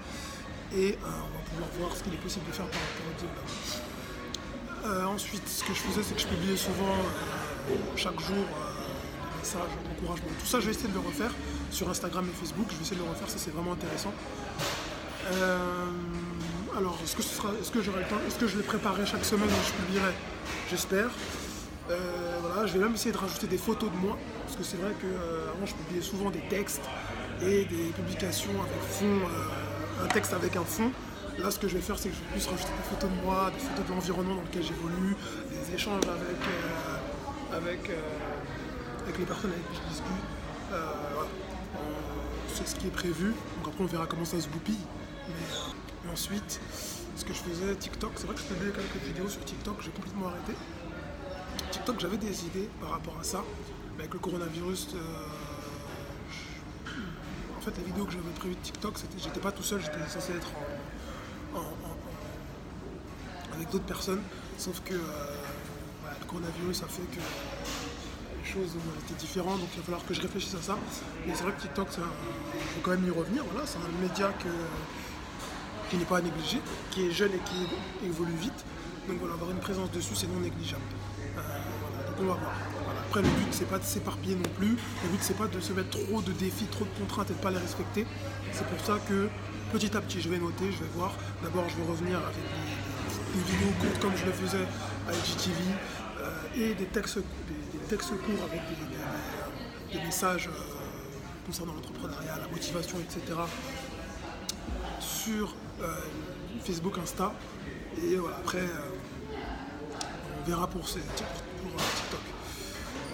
et 0.76 0.98
on 1.02 1.06
va 1.06 1.42
pouvoir 1.50 1.70
voir 1.78 1.96
ce 1.96 2.02
qu'il 2.02 2.14
est 2.14 2.22
possible 2.22 2.46
de 2.46 2.52
faire 2.52 2.66
par 2.66 2.80
rapport 2.80 3.06
au 3.10 3.14
diplôme. 4.84 5.06
ensuite, 5.08 5.48
ce 5.48 5.64
que 5.64 5.74
je 5.74 5.80
faisais, 5.80 6.02
c'est 6.02 6.14
que 6.14 6.20
je 6.20 6.26
publiais 6.26 6.56
souvent 6.56 6.96
chaque 7.96 8.20
jour 8.20 8.36
euh, 8.36 9.32
des 9.32 9.38
messages 9.40 9.60
d'encouragement. 9.84 10.28
Tout 10.38 10.46
ça, 10.46 10.60
je 10.60 10.66
vais 10.66 10.72
essayer 10.72 10.88
de 10.88 10.94
le 10.94 11.00
refaire 11.00 11.30
sur 11.70 11.88
Instagram 11.88 12.26
et 12.28 12.36
Facebook. 12.36 12.66
Je 12.70 12.76
vais 12.76 12.82
essayer 12.82 12.96
de 12.96 13.02
le 13.04 13.10
refaire, 13.10 13.28
ça 13.28 13.38
c'est 13.38 13.52
vraiment 13.52 13.72
intéressant. 13.72 14.12
Euh, 15.32 15.86
alors, 16.76 16.98
est-ce 17.02 17.16
que, 17.16 17.22
ce 17.22 17.40
est-ce 17.60 17.70
que 17.70 17.82
j'aurai 17.82 18.00
le 18.00 18.06
temps 18.06 18.20
Est-ce 18.26 18.36
que 18.36 18.46
je 18.46 18.56
les 18.56 18.62
préparerai 18.62 19.06
chaque 19.06 19.24
semaine 19.24 19.48
et 19.48 19.66
je 19.66 19.72
publierai? 19.84 20.12
J'espère. 20.70 21.10
Euh, 21.90 22.38
voilà, 22.40 22.66
je 22.66 22.74
vais 22.74 22.78
même 22.78 22.94
essayer 22.94 23.12
de 23.12 23.18
rajouter 23.18 23.48
des 23.48 23.58
photos 23.58 23.90
de 23.90 23.96
moi, 23.96 24.16
parce 24.44 24.56
que 24.56 24.62
c'est 24.62 24.76
vrai 24.76 24.92
qu'avant 25.00 25.66
je 25.66 25.74
publiais 25.74 26.02
souvent 26.02 26.30
des 26.30 26.42
textes 26.48 26.82
et 27.42 27.64
des 27.64 27.92
publications 27.94 28.50
avec 28.50 28.82
fond, 28.88 29.20
un 30.02 30.08
texte 30.08 30.32
avec 30.32 30.56
un 30.56 30.64
fond. 30.64 30.90
Là, 31.38 31.50
ce 31.50 31.58
que 31.58 31.68
je 31.68 31.74
vais 31.74 31.80
faire, 31.80 31.98
c'est 31.98 32.10
que 32.10 32.14
je 32.14 32.20
vais 32.20 32.32
plus 32.32 32.46
rajouter 32.46 32.72
des 32.76 32.88
photos 32.94 33.10
de 33.10 33.24
moi, 33.24 33.50
des 33.50 33.60
photos 33.60 33.86
de 33.86 33.90
l'environnement 33.90 34.34
dans 34.34 34.42
lequel 34.42 34.62
j'évolue, 34.62 35.16
des 35.50 35.74
échanges 35.74 36.02
avec 36.04 36.36
avec, 37.52 37.90
euh, 37.90 38.00
avec 39.02 39.18
les 39.18 39.24
personnes 39.24 39.50
avec 39.52 39.68
qui 39.70 39.76
je 39.76 39.88
discute. 39.88 40.24
Euh, 40.72 40.92
c'est 42.54 42.66
ce 42.66 42.76
qui 42.76 42.86
est 42.88 42.90
prévu. 42.90 43.26
Donc 43.28 43.68
après, 43.68 43.84
on 43.84 43.86
verra 43.86 44.06
comment 44.06 44.24
ça 44.24 44.40
se 44.40 44.48
goupille. 44.48 44.78
Mais, 45.28 46.10
ensuite, 46.12 46.60
ce 47.16 47.24
que 47.24 47.32
je 47.32 47.38
faisais, 47.38 47.74
TikTok, 47.76 48.12
c'est 48.16 48.26
vrai 48.26 48.34
que 48.34 48.40
je 48.40 48.46
faisais 48.46 48.72
quelques 48.72 49.04
vidéos 49.04 49.28
sur 49.28 49.44
TikTok, 49.44 49.76
j'ai 49.82 49.90
complètement 49.90 50.28
arrêté. 50.28 50.52
TikTok, 51.70 52.00
j'avais 52.00 52.16
des 52.16 52.46
idées 52.46 52.68
par 52.80 52.90
rapport 52.90 53.16
à 53.20 53.24
ça. 53.24 53.44
Mais 53.96 54.04
avec 54.04 54.14
le 54.14 54.20
coronavirus, 54.20 54.88
euh, 54.94 54.98
en 57.60 57.62
fait, 57.62 57.76
les 57.76 57.84
vidéos 57.84 58.06
que 58.06 58.12
j'avais 58.12 58.24
prévues 58.38 58.54
de 58.54 58.60
TikTok, 58.60 58.94
j'étais 59.22 59.40
pas 59.40 59.52
tout 59.52 59.62
seul, 59.62 59.82
j'étais 59.82 59.98
censé 60.08 60.32
être 60.32 60.48
avec 63.52 63.70
d'autres 63.70 63.84
personnes. 63.84 64.22
Sauf 64.56 64.80
que 64.80 64.94
le 64.94 66.26
coronavirus 66.26 66.82
a 66.84 66.86
fait 66.86 67.02
que 67.02 67.20
les 67.20 68.50
choses 68.50 68.76
étaient 69.04 69.20
différentes, 69.20 69.60
donc 69.60 69.68
il 69.74 69.78
va 69.80 69.82
falloir 69.84 70.06
que 70.06 70.14
je 70.14 70.22
réfléchisse 70.22 70.54
à 70.54 70.62
ça. 70.62 70.78
Mais 71.26 71.34
c'est 71.34 71.42
vrai 71.42 71.52
que 71.52 71.60
TikTok, 71.60 71.88
il 71.98 72.60
faut 72.60 72.80
quand 72.82 72.92
même 72.92 73.06
y 73.06 73.10
revenir. 73.10 73.44
Voilà, 73.52 73.66
c'est 73.66 73.76
un 73.76 74.00
média 74.00 74.32
qui 75.90 75.96
n'est 75.98 76.04
pas 76.06 76.18
à 76.18 76.22
négliger, 76.22 76.62
qui 76.90 77.08
est 77.08 77.10
jeune 77.10 77.32
et 77.32 77.40
qui 77.40 78.06
évolue 78.06 78.36
vite. 78.40 78.64
Donc 79.06 79.18
voilà, 79.18 79.34
avoir 79.34 79.50
une 79.50 79.58
présence 79.58 79.90
dessus, 79.90 80.14
c'est 80.14 80.28
non 80.28 80.40
négligeable. 80.40 80.82
Euh, 81.36 81.40
donc 82.06 82.16
on 82.20 82.24
va 82.24 82.34
voir. 82.34 82.52
Après, 83.10 83.22
le 83.22 83.28
but, 83.28 83.48
c'est 83.50 83.68
pas 83.68 83.80
de 83.80 83.82
s'éparpiller 83.82 84.36
non 84.36 84.48
plus. 84.56 84.68
Le 84.68 85.08
but, 85.10 85.18
c'est 85.20 85.36
pas 85.36 85.48
de 85.48 85.58
se 85.58 85.72
mettre 85.72 85.90
trop 85.90 86.22
de 86.22 86.30
défis, 86.30 86.66
trop 86.66 86.84
de 86.84 86.96
contraintes 86.96 87.28
et 87.28 87.34
de 87.34 87.40
pas 87.40 87.50
les 87.50 87.58
respecter. 87.58 88.06
C'est 88.52 88.64
pour 88.68 88.78
ça 88.86 89.00
que 89.08 89.28
petit 89.72 89.96
à 89.96 90.00
petit, 90.00 90.20
je 90.20 90.28
vais 90.28 90.38
noter, 90.38 90.70
je 90.70 90.78
vais 90.78 90.90
voir. 90.94 91.16
D'abord, 91.42 91.68
je 91.68 91.74
vais 91.74 91.90
revenir 91.90 92.18
avec 92.18 92.36
des, 92.36 93.52
vidéos 93.52 93.72
courtes 93.80 93.98
comme 94.00 94.16
je 94.16 94.26
le 94.26 94.30
faisais 94.30 94.64
à 95.08 95.12
IGTV, 95.12 95.56
et 96.54 96.74
des 96.74 96.84
textes, 96.84 97.18
des, 97.18 97.78
textes 97.88 98.10
courts 98.10 98.44
avec 98.48 98.60
des, 99.92 99.98
messages 100.04 100.46
euh, 100.46 100.52
concernant 101.44 101.72
l'entrepreneuriat, 101.72 102.38
la 102.40 102.46
motivation, 102.46 102.98
etc. 103.00 103.40
sur 105.00 105.56
euh, 105.82 105.86
Facebook, 106.62 106.96
Insta. 107.02 107.32
Et 108.04 108.16
après, 108.38 108.58
euh, 108.58 109.32
on 110.40 110.48
verra 110.48 110.68
pour, 110.68 110.84
TikTok. 110.86 111.26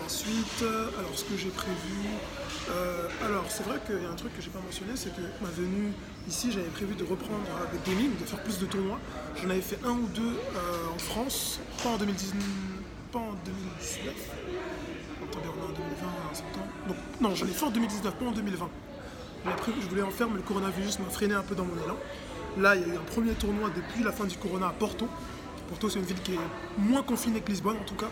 Ensuite, 0.06 0.62
alors 0.62 1.10
ce 1.18 1.24
que 1.24 1.36
j'ai 1.36 1.48
prévu, 1.48 2.06
alors 3.24 3.44
c'est 3.48 3.64
vrai 3.64 3.80
qu'il 3.84 4.00
y 4.00 4.06
a 4.06 4.10
un 4.10 4.14
truc 4.14 4.36
que 4.36 4.40
j'ai 4.40 4.50
pas 4.50 4.60
mentionné, 4.60 4.92
c'est 4.94 5.10
que 5.10 5.20
ma 5.42 5.48
venue 5.50 5.92
ici, 6.28 6.52
j'avais 6.52 6.68
prévu 6.68 6.94
de 6.94 7.02
reprendre 7.02 7.42
des 7.72 7.90
gaming, 7.90 8.16
de 8.16 8.24
faire 8.24 8.40
plus 8.44 8.60
de 8.60 8.66
tournois. 8.66 9.00
J'en 9.42 9.50
avais 9.50 9.60
fait 9.60 9.80
un 9.84 9.90
ou 9.90 10.06
deux 10.14 10.38
en 10.94 10.98
France, 10.98 11.58
pas 11.82 11.88
en 11.90 11.96
2019 11.96 12.40
en 13.14 13.32
2019. 13.44 14.14
Attendez, 15.24 15.48
on 15.48 15.60
est 15.60 15.64
en 15.64 15.72
2020, 15.72 16.06
en 16.30 16.34
septembre. 16.34 16.66
Donc, 16.86 16.96
non, 17.20 17.34
j'en 17.34 17.46
ai 17.46 17.50
fait 17.50 17.64
en 17.64 17.70
2019, 17.70 18.14
pas 18.14 18.26
en 18.26 18.32
2020. 18.32 18.68
Mais 19.44 19.52
après, 19.52 19.72
je 19.80 19.86
voulais 19.88 20.02
en 20.02 20.10
faire, 20.10 20.28
mais 20.28 20.36
le 20.36 20.42
coronavirus 20.42 21.00
m'a 21.00 21.10
freiné 21.10 21.34
un 21.34 21.42
peu 21.42 21.56
dans 21.56 21.64
mon 21.64 21.74
élan. 21.82 21.96
Là, 22.58 22.76
il 22.76 22.82
y 22.82 22.84
a 22.84 22.88
eu 22.94 22.96
un 22.96 23.12
premier 23.12 23.32
tournoi 23.32 23.70
depuis 23.74 24.04
la 24.04 24.12
fin 24.12 24.24
du 24.24 24.36
corona 24.36 24.68
à 24.68 24.72
Porto. 24.72 25.08
Porto, 25.68 25.88
c'est 25.88 25.98
une 25.98 26.04
ville 26.04 26.20
qui 26.22 26.34
est 26.34 26.38
moins 26.78 27.02
confinée 27.02 27.40
que 27.40 27.50
Lisbonne, 27.50 27.76
en 27.78 27.84
tout 27.84 27.94
cas. 27.96 28.08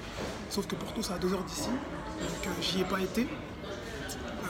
Sauf 0.51 0.67
que 0.67 0.75
Porto, 0.75 1.03
c'est 1.03 1.13
à 1.13 1.19
deux 1.19 1.33
heures 1.33 1.45
d'ici. 1.45 1.69
Donc, 1.69 2.47
euh, 2.47 2.51
j'y 2.61 2.81
ai 2.81 2.85
pas 2.85 3.01
été. 3.01 3.23
Euh, 3.23 4.47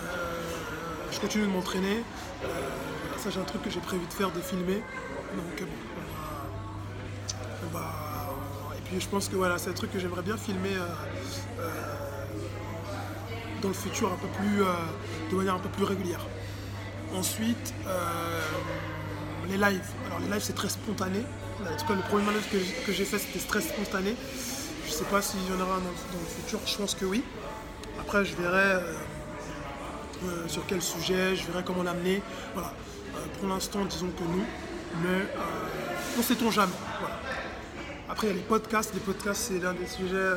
je 1.13 1.21
continue 1.21 1.45
de 1.47 1.51
m'entraîner. 1.51 2.03
Euh, 2.45 2.47
ça, 3.19 3.31
j'ai 3.31 3.41
un 3.41 3.45
truc 3.45 3.63
que 3.63 3.71
j'ai 3.71 3.81
prévu 3.81 4.07
de 4.07 4.13
faire, 4.13 4.31
de 4.31 4.41
filmer. 4.41 4.83
Donc, 5.37 5.61
bon, 5.61 5.67
on 7.67 7.77
va- 7.77 8.35
puis, 8.87 9.01
je 9.01 9.09
pense 9.09 9.29
que 9.29 9.37
voilà, 9.37 9.59
c'est 9.59 9.71
un 9.71 9.75
truc 9.75 9.93
que 9.93 9.99
j'aimerais 9.99 10.23
bien 10.23 10.37
filmer 10.37 10.77
dans 13.63 13.69
le 13.69 13.75
futur, 13.75 14.13
un 14.13 14.17
peu 14.17 14.29
plus, 14.39 14.59
de 15.31 15.37
manière 15.37 15.55
un 15.55 15.59
peu 15.59 15.71
plus 15.71 15.85
régulière. 15.85 16.21
Ensuite, 17.15 17.73
les 19.49 19.57
lives. 19.57 19.89
Alors 20.07 20.19
les 20.21 20.27
lives 20.27 20.43
c'est 20.43 20.55
très 20.55 20.69
spontané. 20.69 21.21
En 21.63 21.77
tout 21.77 21.87
cas 21.87 21.95
le 21.95 22.03
premier 22.03 22.33
live 22.33 22.47
que, 22.87 22.93
j'ai 22.93 23.05
fait 23.05 23.19
c'était 23.19 23.39
très 23.39 23.61
spontané. 23.61 24.15
Je 24.87 24.91
sais 24.93 25.05
pas 25.05 25.23
s'il 25.23 25.41
y 25.43 25.51
en 25.53 25.61
aura 25.61 25.77
dans, 25.77 25.85
dans 25.85 26.21
le 26.21 26.27
futur, 26.43 26.61
je 26.67 26.77
pense 26.77 26.95
que 26.95 27.05
oui. 27.05 27.23
Après 28.01 28.25
je 28.25 28.35
verrai 28.35 28.75
euh, 28.75 28.81
euh, 30.25 30.49
sur 30.49 30.67
quel 30.67 30.83
sujet, 30.83 31.37
je 31.37 31.47
verrai 31.47 31.63
comment 31.65 31.83
l'amener. 31.83 32.23
Voilà. 32.55 32.73
Euh, 33.17 33.19
pour 33.39 33.49
l'instant 33.49 33.85
disons 33.85 34.09
que 34.09 34.23
non. 34.25 34.45
Mais 35.03 35.27
on 36.19 36.23
sait-on 36.23 36.51
jamais. 36.51 36.73
Voilà. 37.01 37.17
Après, 38.09 38.29
il 38.29 38.31
y 38.31 38.33
a 38.35 38.37
les 38.37 38.43
podcasts. 38.43 38.95
Les 38.95 39.01
podcasts, 39.01 39.49
c'est 39.49 39.59
l'un 39.59 39.73
des 39.73 39.87
sujets, 39.89 40.35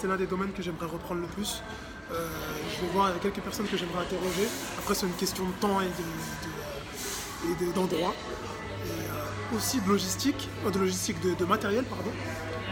c'est 0.00 0.06
l'un 0.06 0.16
des 0.16 0.26
domaines 0.26 0.52
que 0.52 0.62
j'aimerais 0.62 0.86
reprendre 0.86 1.20
le 1.20 1.26
plus. 1.26 1.60
Je 2.08 2.80
vais 2.86 2.92
voir, 2.94 3.10
il 3.10 3.14
y 3.14 3.16
a 3.16 3.18
quelques 3.20 3.44
personnes 3.44 3.66
que 3.66 3.76
j'aimerais 3.76 4.00
interroger. 4.04 4.48
Après, 4.78 4.94
c'est 4.94 5.04
une 5.06 5.12
question 5.14 5.44
de 5.44 5.52
temps 5.60 5.80
et 5.82 5.86
de- 5.86 7.50
et 7.52 7.66
de- 7.66 7.72
d'endroit. 7.72 8.14
Aussi 9.56 9.80
de 9.80 9.88
logistique, 9.88 10.48
euh, 10.64 10.70
de 10.70 10.78
logistique, 10.78 11.16
de, 11.20 11.44
matériel, 11.44 11.84
pardon. 11.84 12.12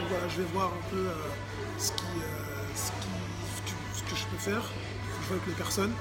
Voilà, 0.08 0.28
je 0.28 0.42
vais 0.42 0.48
voir 0.52 0.68
un 0.68 0.90
peu 0.90 0.96
euh, 0.96 1.10
euh, 1.10 1.80
ce, 1.80 1.90
que, 1.90 1.96
je 4.16 4.24
peux 4.26 4.36
faire. 4.36 4.62
Je 5.22 5.26
vois 5.26 5.36
avec 5.36 5.48
les 5.48 5.54
personnes. 5.54 5.92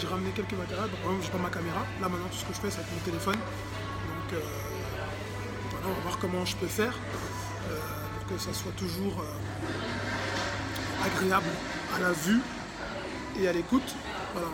J'ai 0.00 0.06
ramené 0.06 0.30
quelques 0.30 0.52
matériels. 0.52 0.90
Par 0.90 1.10
exemple, 1.10 1.24
j'ai 1.24 1.30
pas 1.30 1.42
ma 1.42 1.50
caméra. 1.50 1.80
Là, 2.00 2.08
maintenant, 2.08 2.28
tout 2.30 2.38
ce 2.38 2.44
que 2.44 2.54
je 2.54 2.60
fais, 2.60 2.70
c'est 2.70 2.78
avec 2.80 2.92
mon 2.92 3.00
téléphone. 3.00 3.34
Donc, 3.34 4.40
voilà, 5.70 5.86
on 5.86 5.92
va 5.92 6.00
voir 6.02 6.18
comment 6.18 6.44
je 6.44 6.54
peux 6.56 6.68
faire 6.68 6.94
que 8.28 8.38
ça 8.38 8.52
soit 8.52 8.72
toujours 8.72 9.24
agréable 11.04 11.46
à 11.94 12.00
la 12.00 12.12
vue 12.12 12.40
et 13.40 13.48
à 13.48 13.52
l'écoute. 13.52 13.94
Voilà. 14.32 14.48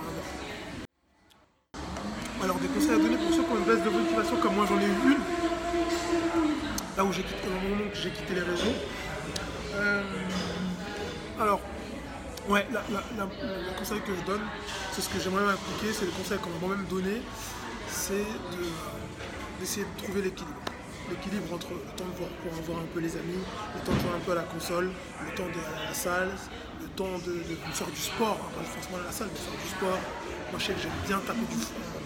Alors 2.42 2.57
des 2.59 2.66
conseils 2.68 2.92
à 2.92 2.96
donner 2.96 3.16
pour 3.16 3.31
ceux 3.35 3.42
qui 3.42 3.50
ont 3.52 3.57
une 3.59 3.64
baisse 3.64 3.85
de 3.85 3.90
motivation 3.90 4.37
comme 4.37 4.55
moi 4.57 4.66
j'en 4.68 4.78
ai 4.81 4.85
eu 4.85 5.12
une. 5.12 5.18
Là 6.96 7.05
où 7.05 7.12
j'ai 7.12 7.22
quitté, 7.22 7.46
au 7.46 7.50
moment 7.68 7.83
où 7.85 7.94
j'ai 7.94 8.11
quitté 8.11 8.35
les 8.35 8.40
réseaux. 8.40 8.74
Euh, 9.76 10.02
alors, 11.40 11.61
ouais, 12.48 12.66
la- 12.72 12.83
le 12.90 13.78
conseil 13.78 14.00
que 14.00 14.14
je 14.14 14.24
donne, 14.26 14.42
c'est 14.92 15.00
ce 15.00 15.09
que 15.09 15.18
j'aimerais 15.20 15.52
appliquer, 15.52 15.92
c'est 15.92 16.05
le 16.05 16.11
conseil 16.11 16.38
qu'on 16.38 16.50
m'a 16.50 16.66
moi-même 16.66 16.85
donné, 16.87 17.22
c'est 17.88 18.12
de- 18.52 18.72
d'essayer 19.61 19.87
de 19.87 20.02
trouver 20.02 20.22
l'équilibre. 20.22 20.59
L'équilibre 21.11 21.55
entre 21.55 21.68
le 21.70 21.96
temps 21.96 22.05
de 22.05 22.16
voir, 22.18 22.28
pour 22.42 22.52
voir 22.62 22.78
un 22.81 22.88
peu 22.92 23.00
les 23.00 23.12
amis, 23.16 23.40
le 23.74 23.81
temps 23.85 23.92
de 23.92 24.00
jouer 24.00 24.14
un 24.16 24.24
peu 24.24 24.33
à 24.33 24.37
la 24.37 24.42
console, 24.42 24.90
le 25.26 25.35
temps 25.35 25.44
à 25.48 25.88
la 25.88 25.94
salle, 25.94 26.31
le 26.81 26.88
temps 26.88 27.18
de, 27.24 27.33
de 27.33 27.57
faire 27.72 27.88
du 27.88 28.00
sport, 28.00 28.38
hein, 28.42 28.52
pas 28.59 28.64
forcément 28.64 28.98
à 28.98 29.07
la 29.07 29.12
salle, 29.12 29.28
mais 29.33 29.40
faire 29.40 29.61
du 29.62 29.68
sport. 29.68 29.98
Moi 30.52 30.60
j'aime 30.60 30.76
bien 31.06 31.18
taper 31.20 31.40
du 31.40 31.56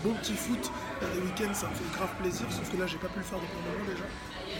bon 0.04 0.14
petit 0.14 0.36
foot, 0.36 0.70
Euh, 1.02 1.06
les 1.14 1.20
week-ends 1.20 1.52
ça 1.52 1.66
me 1.66 1.74
fait 1.74 1.90
grave 1.92 2.14
plaisir, 2.20 2.46
sauf 2.48 2.70
que 2.70 2.76
là 2.78 2.86
j'ai 2.86 2.96
pas 2.96 3.08
pu 3.08 3.18
le 3.18 3.24
faire 3.24 3.38
depuis 3.38 3.58
un 3.58 3.66
moment 3.68 3.84
déjà. 3.84 4.06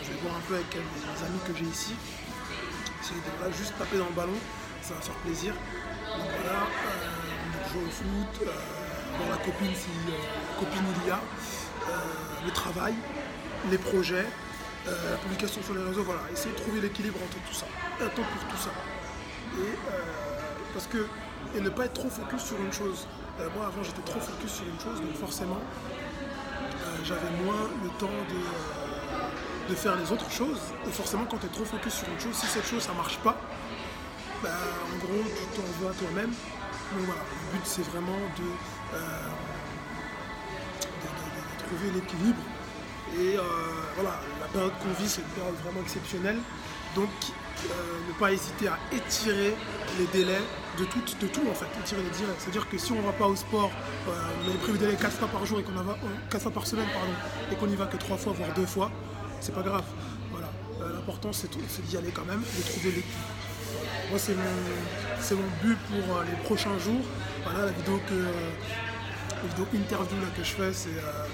Je 0.05 0.11
vais 0.11 0.21
voir 0.21 0.35
un 0.37 0.45
peu 0.49 0.55
avec 0.57 0.75
les 0.75 1.25
amis 1.25 1.41
que 1.47 1.55
j'ai 1.57 1.65
ici, 1.65 1.95
de 1.95 3.31
voilà, 3.39 3.55
juste 3.57 3.73
taper 3.79 3.97
dans 3.97 4.11
le 4.11 4.13
ballon, 4.13 4.37
ça 4.83 4.95
va 4.95 5.01
faire 5.01 5.15
plaisir. 5.25 5.55
Donc 5.55 6.29
voilà, 6.43 6.67
euh, 6.67 7.71
jouer 7.71 7.85
au 7.87 7.91
foot, 7.91 8.35
euh, 8.43 9.31
la 9.31 9.37
copine 9.39 9.73
si 9.73 9.89
euh, 10.11 10.61
copine 10.61 10.85
il 11.03 11.09
y 11.09 11.11
a, 11.13 11.21
le 12.45 12.51
travail, 12.51 12.95
les 13.71 13.79
projets, 13.79 14.27
la 14.87 15.17
publication 15.23 15.63
sur 15.63 15.75
les 15.75 15.85
réseaux, 15.85 16.03
voilà, 16.03 16.23
essayer 16.33 16.53
de 16.53 16.59
trouver 16.59 16.81
l'équilibre 16.81 17.19
entre 17.23 17.39
tout 17.49 17.55
ça, 17.55 17.67
un 18.03 18.09
temps 18.09 18.29
pour 18.35 18.45
tout 18.51 18.61
ça. 18.61 18.73
Parce 20.75 20.87
que 20.89 21.07
et 21.57 21.61
ne 21.61 21.71
pas 21.71 21.87
être 21.87 21.95
trop 21.95 22.11
focus 22.11 22.43
sur 22.43 22.61
une 22.61 22.73
chose. 22.73 23.07
Euh, 23.41 23.49
moi 23.57 23.67
avant 23.67 23.83
j'étais 23.83 24.03
trop 24.03 24.21
focus 24.21 24.51
sur 24.53 24.65
une 24.65 24.81
chose, 24.81 25.01
donc 25.01 25.15
forcément 25.21 25.61
euh, 25.61 26.97
j'avais 27.05 27.31
moins 27.45 27.69
le 27.83 27.91
temps 27.99 28.07
de, 28.31 28.35
euh, 28.37 29.69
de 29.71 29.75
faire 29.75 29.97
les 29.97 30.11
autres 30.11 30.31
choses. 30.31 30.61
Et 30.89 30.91
forcément, 30.91 31.25
quand 31.27 31.39
tu 31.39 31.47
es 31.47 31.51
trop 31.51 31.65
focus 31.65 31.95
sur 31.95 32.09
une 32.09 32.19
chose, 32.21 32.35
si 32.35 32.47
cette 32.47 32.67
chose 32.67 32.83
ça 32.83 32.93
marche 32.95 33.19
pas, 33.19 33.37
bah, 34.43 34.49
en 34.93 34.97
gros, 34.99 35.23
tu 35.25 35.57
t'en 35.61 35.67
veux 35.81 35.91
à 35.91 35.95
toi-même. 35.95 36.31
Donc 36.31 37.05
voilà, 37.05 37.21
le 37.23 37.59
but 37.59 37.65
c'est 37.67 37.83
vraiment 37.91 38.17
de, 38.39 38.45
de- 38.45 38.99
de- 41.03 41.65
trouver 41.67 41.91
l'équilibre. 41.95 42.39
Et 43.19 43.37
voilà, 43.97 44.21
la 44.41 44.47
période 44.49 44.73
qu'on 44.83 44.93
vit, 45.03 45.09
c'est 45.09 45.21
une 45.23 45.29
période 45.29 45.55
vraiment 45.65 45.81
exceptionnelle. 45.81 46.39
Donc, 46.95 47.09
ne 47.65 48.13
pas 48.19 48.33
hésiter 48.33 48.69
à 48.69 48.79
étirer 48.93 49.55
les 49.99 50.07
délais 50.13 50.41
de 50.79 50.85
tout, 50.85 51.01
de 51.21 51.27
tout 51.27 51.43
en 51.51 51.55
fait, 51.55 51.67
étirer 51.81 52.03
les 52.03 52.11
délais. 52.11 52.35
C'est-à-dire 52.39 52.69
que 52.69 52.79
si 52.79 52.93
on 52.93 52.97
ne 52.97 53.07
va 53.07 53.13
pas 53.13 53.27
au 53.27 53.37
sport, 53.37 53.71
euh, 54.09 54.13
on 54.47 54.51
est 54.51 54.59
prévu 54.59 54.79
d'aller 54.79 54.97
4 54.97 55.13
fois 55.13 55.29
par 55.29 55.45
jour 55.47 55.59
et 55.61 55.63
qu'on 55.63 55.73
va 55.73 55.93
euh, 55.93 55.95
quatre 56.31 56.43
fois 56.43 56.53
par 56.53 56.67
semaine 56.67 56.87
pardon, 56.93 57.13
et 57.51 57.57
qu'on 57.57 57.69
y 57.69 57.77
va 57.77 57.87
que 57.87 57.97
3 57.97 58.17
fois 58.17 58.33
voire 58.33 58.53
2 58.55 58.67
fois, 58.67 58.91
c'est 59.41 59.55
pas 59.55 59.63
grave. 59.63 59.85
Voilà. 60.33 60.49
Euh, 60.83 60.95
L'important 60.95 61.33
c'est 61.33 61.51
d'y 61.51 61.97
aller 61.97 62.11
quand 62.11 62.25
même, 62.27 62.41
de 62.41 62.63
trouver 62.63 62.91
l'équilibre. 62.91 63.07
Moi 64.11 64.19
c'est 64.19 64.35
mon, 64.35 65.43
mon 65.43 65.49
but 65.63 65.79
pour 65.89 66.17
euh, 66.17 66.25
les 66.31 66.37
prochains 66.45 66.79
jours. 66.79 67.05
Voilà 67.45 67.67
la 67.67 67.73
vidéo 67.73 68.01
que 68.09 68.15
euh, 68.15 68.51
la 69.43 69.49
vidéo 69.49 69.67
interview 69.75 70.17
que 70.37 70.45
je 70.45 70.53
fais, 70.53 70.73
c'est, 70.73 70.89
euh, 70.89 71.27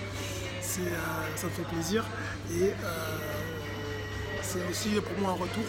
euh, 0.78 1.37
ça 1.37 1.46
me 1.46 1.52
fait 1.52 1.62
plaisir. 1.62 2.04
Et 2.50 2.64
euh, 2.64 2.72
c'est 4.42 4.61
aussi 4.70 4.88
pour 5.00 5.18
moi 5.18 5.30
un 5.30 5.35
retour. 5.42 5.64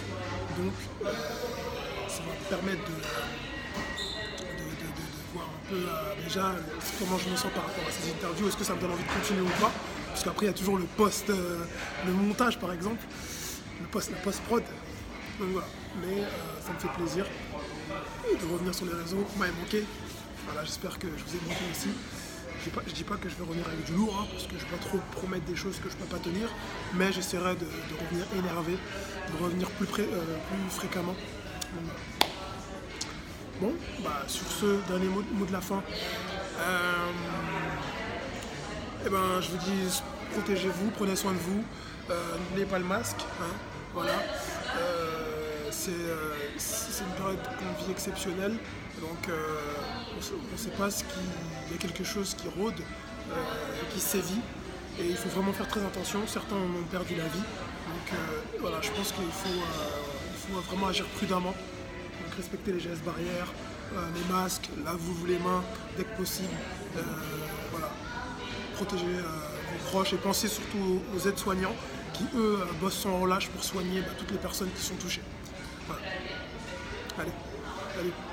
Donc 0.58 0.74
ça 2.08 2.22
va 2.22 2.32
me 2.32 2.50
permettre 2.50 2.84
de 2.86 2.92
voir 5.34 5.46
un 5.48 5.70
peu 5.70 5.76
euh, 5.76 6.24
déjà 6.24 6.54
comment 7.00 7.18
je 7.18 7.30
me 7.30 7.36
sens 7.36 7.52
par 7.54 7.64
rapport 7.64 7.84
à 7.88 7.92
ces 7.92 8.12
interviews, 8.12 8.48
est-ce 8.48 8.58
que 8.58 8.64
ça 8.64 8.76
me 8.76 8.82
donne 8.82 8.92
envie 8.92 9.04
de 9.04 9.12
continuer 9.12 9.42
ou 9.42 9.62
pas? 9.62 9.72
Parce 10.10 10.24
qu'après 10.24 10.46
il 10.46 10.50
y 10.50 10.52
a 10.52 10.54
toujours 10.54 10.78
le 10.78 10.84
post, 10.84 11.30
euh, 11.30 11.66
le 12.06 12.12
montage 12.12 12.60
par 12.60 12.72
exemple, 12.72 13.02
le 13.82 13.88
post, 13.88 14.12
la 14.12 14.18
post-prod. 14.18 14.64
Donc 15.40 15.50
voilà. 15.50 15.68
Mais 16.02 16.22
euh, 16.22 16.28
ça 16.66 16.74
me 16.74 16.80
fait 16.80 16.96
plaisir 16.96 17.26
de 18.30 18.54
revenir 18.54 18.76
sur 18.76 18.86
les 18.86 18.94
réseaux. 18.94 19.26
Vous 19.28 19.40
m'avez 19.40 19.54
manqué. 19.54 19.84
Voilà, 20.46 20.64
j'espère 20.66 21.00
que 21.00 21.08
je 21.08 21.24
vous 21.24 21.36
ai 21.36 21.48
manqué 21.48 21.64
aussi. 21.72 21.90
Je 22.64 22.70
ne 22.70 22.96
dis 22.96 23.04
pas 23.04 23.18
que 23.18 23.28
je 23.28 23.36
vais 23.36 23.44
revenir 23.44 23.68
avec 23.68 23.84
du 23.84 23.92
lourd, 23.94 24.18
hein, 24.22 24.28
parce 24.32 24.44
que 24.44 24.58
je 24.58 24.64
ne 24.66 24.70
vais 24.70 24.78
pas 24.78 24.86
trop 24.86 24.98
promettre 25.12 25.44
des 25.46 25.56
choses 25.56 25.80
que 25.80 25.90
je 25.90 25.96
ne 25.96 26.02
peux 26.02 26.16
pas 26.16 26.24
tenir, 26.24 26.48
mais 26.94 27.12
j'essaierai 27.12 27.56
de, 27.56 27.66
revenir 28.00 28.26
énervé, 28.38 28.74
de 28.74 29.44
revenir 29.44 29.70
plus, 29.72 29.88
euh, 30.00 30.22
fréquemment. 30.70 31.16
Bon, 33.60 33.74
bah, 34.02 34.24
sur 34.28 34.48
ce, 34.48 34.80
dernier 34.88 35.08
mot, 35.08 35.46
de 35.46 35.52
la 35.52 35.60
fin. 35.60 35.84
Euh, 36.60 37.12
eh 39.06 39.10
ben, 39.10 39.42
je 39.42 39.50
vous 39.50 39.58
dis, 39.58 40.02
protégez-vous, 40.32 40.92
prenez 40.92 41.18
soin 41.18 41.34
de 41.34 41.40
vous, 41.40 41.64
euh, 42.12 42.38
n'oubliez 42.38 42.66
pas 42.66 42.80
le 42.80 42.86
masque, 42.86 43.22
hein, 43.42 43.56
voilà. 43.94 44.14
C'est 45.78 45.92
une 45.92 47.16
période 47.18 47.40
qu'on 47.60 47.84
vit 47.84 47.92
exceptionnelle, 47.92 48.58
donc 49.02 49.28
on 50.16 50.52
ne 50.54 50.58
sait 50.58 50.70
pas 50.70 50.90
ce 50.90 51.04
qui, 51.04 51.20
il 51.68 51.74
y 51.74 51.76
a 51.76 51.82
quelque 51.82 52.04
chose 52.04 52.36
qui 52.36 52.48
rôde, 52.60 52.80
euh, 53.32 53.36
qui 53.94 54.00
sévit, 54.00 54.42
et 55.00 55.06
il 55.08 55.16
faut 55.16 55.30
vraiment 55.30 55.54
faire 55.54 55.68
très 55.68 55.84
attention. 55.84 56.20
Certains 56.28 56.56
ont 56.56 56.84
perdu 56.92 57.16
la 57.16 57.26
vie, 57.26 57.40
donc 57.40 58.14
euh, 58.14 58.42
voilà, 58.60 58.82
je 58.82 58.92
pense 58.92 59.12
qu'il 59.12 59.24
faut, 59.26 59.50
euh, 59.50 60.36
faut 60.36 60.60
vraiment 60.62 60.88
agir 60.88 61.06
prudemment. 61.18 61.54
Donc 62.24 62.36
respecter 62.36 62.72
les 62.72 62.80
gestes 62.80 63.04
barrières, 63.04 63.52
les 64.16 64.34
masques, 64.34 64.70
lavez-vous 64.84 65.26
les 65.26 65.40
mains 65.40 65.64
dès 65.98 66.04
que 66.04 66.18
possible. 66.18 66.54
Voilà. 67.72 67.90
Protéger 68.76 69.06
vos 69.06 69.90
proches 69.90 70.14
et 70.14 70.18
pensez 70.18 70.48
surtout 70.48 71.02
aux, 71.16 71.28
aides-soignants 71.28 71.76
qui 72.14 72.24
eux 72.36 72.60
bossent 72.80 73.00
sans 73.00 73.20
relâche 73.20 73.50
pour 73.50 73.64
soigner 73.64 74.02
bah, 74.02 74.14
toutes 74.18 74.32
les 74.32 74.38
personnes 74.38 74.70
qui 74.76 74.82
sont 74.82 74.96
touchées. 74.96 75.22
Voilà. 75.88 76.02
Allez, 77.20 77.32
allez. 78.00 78.33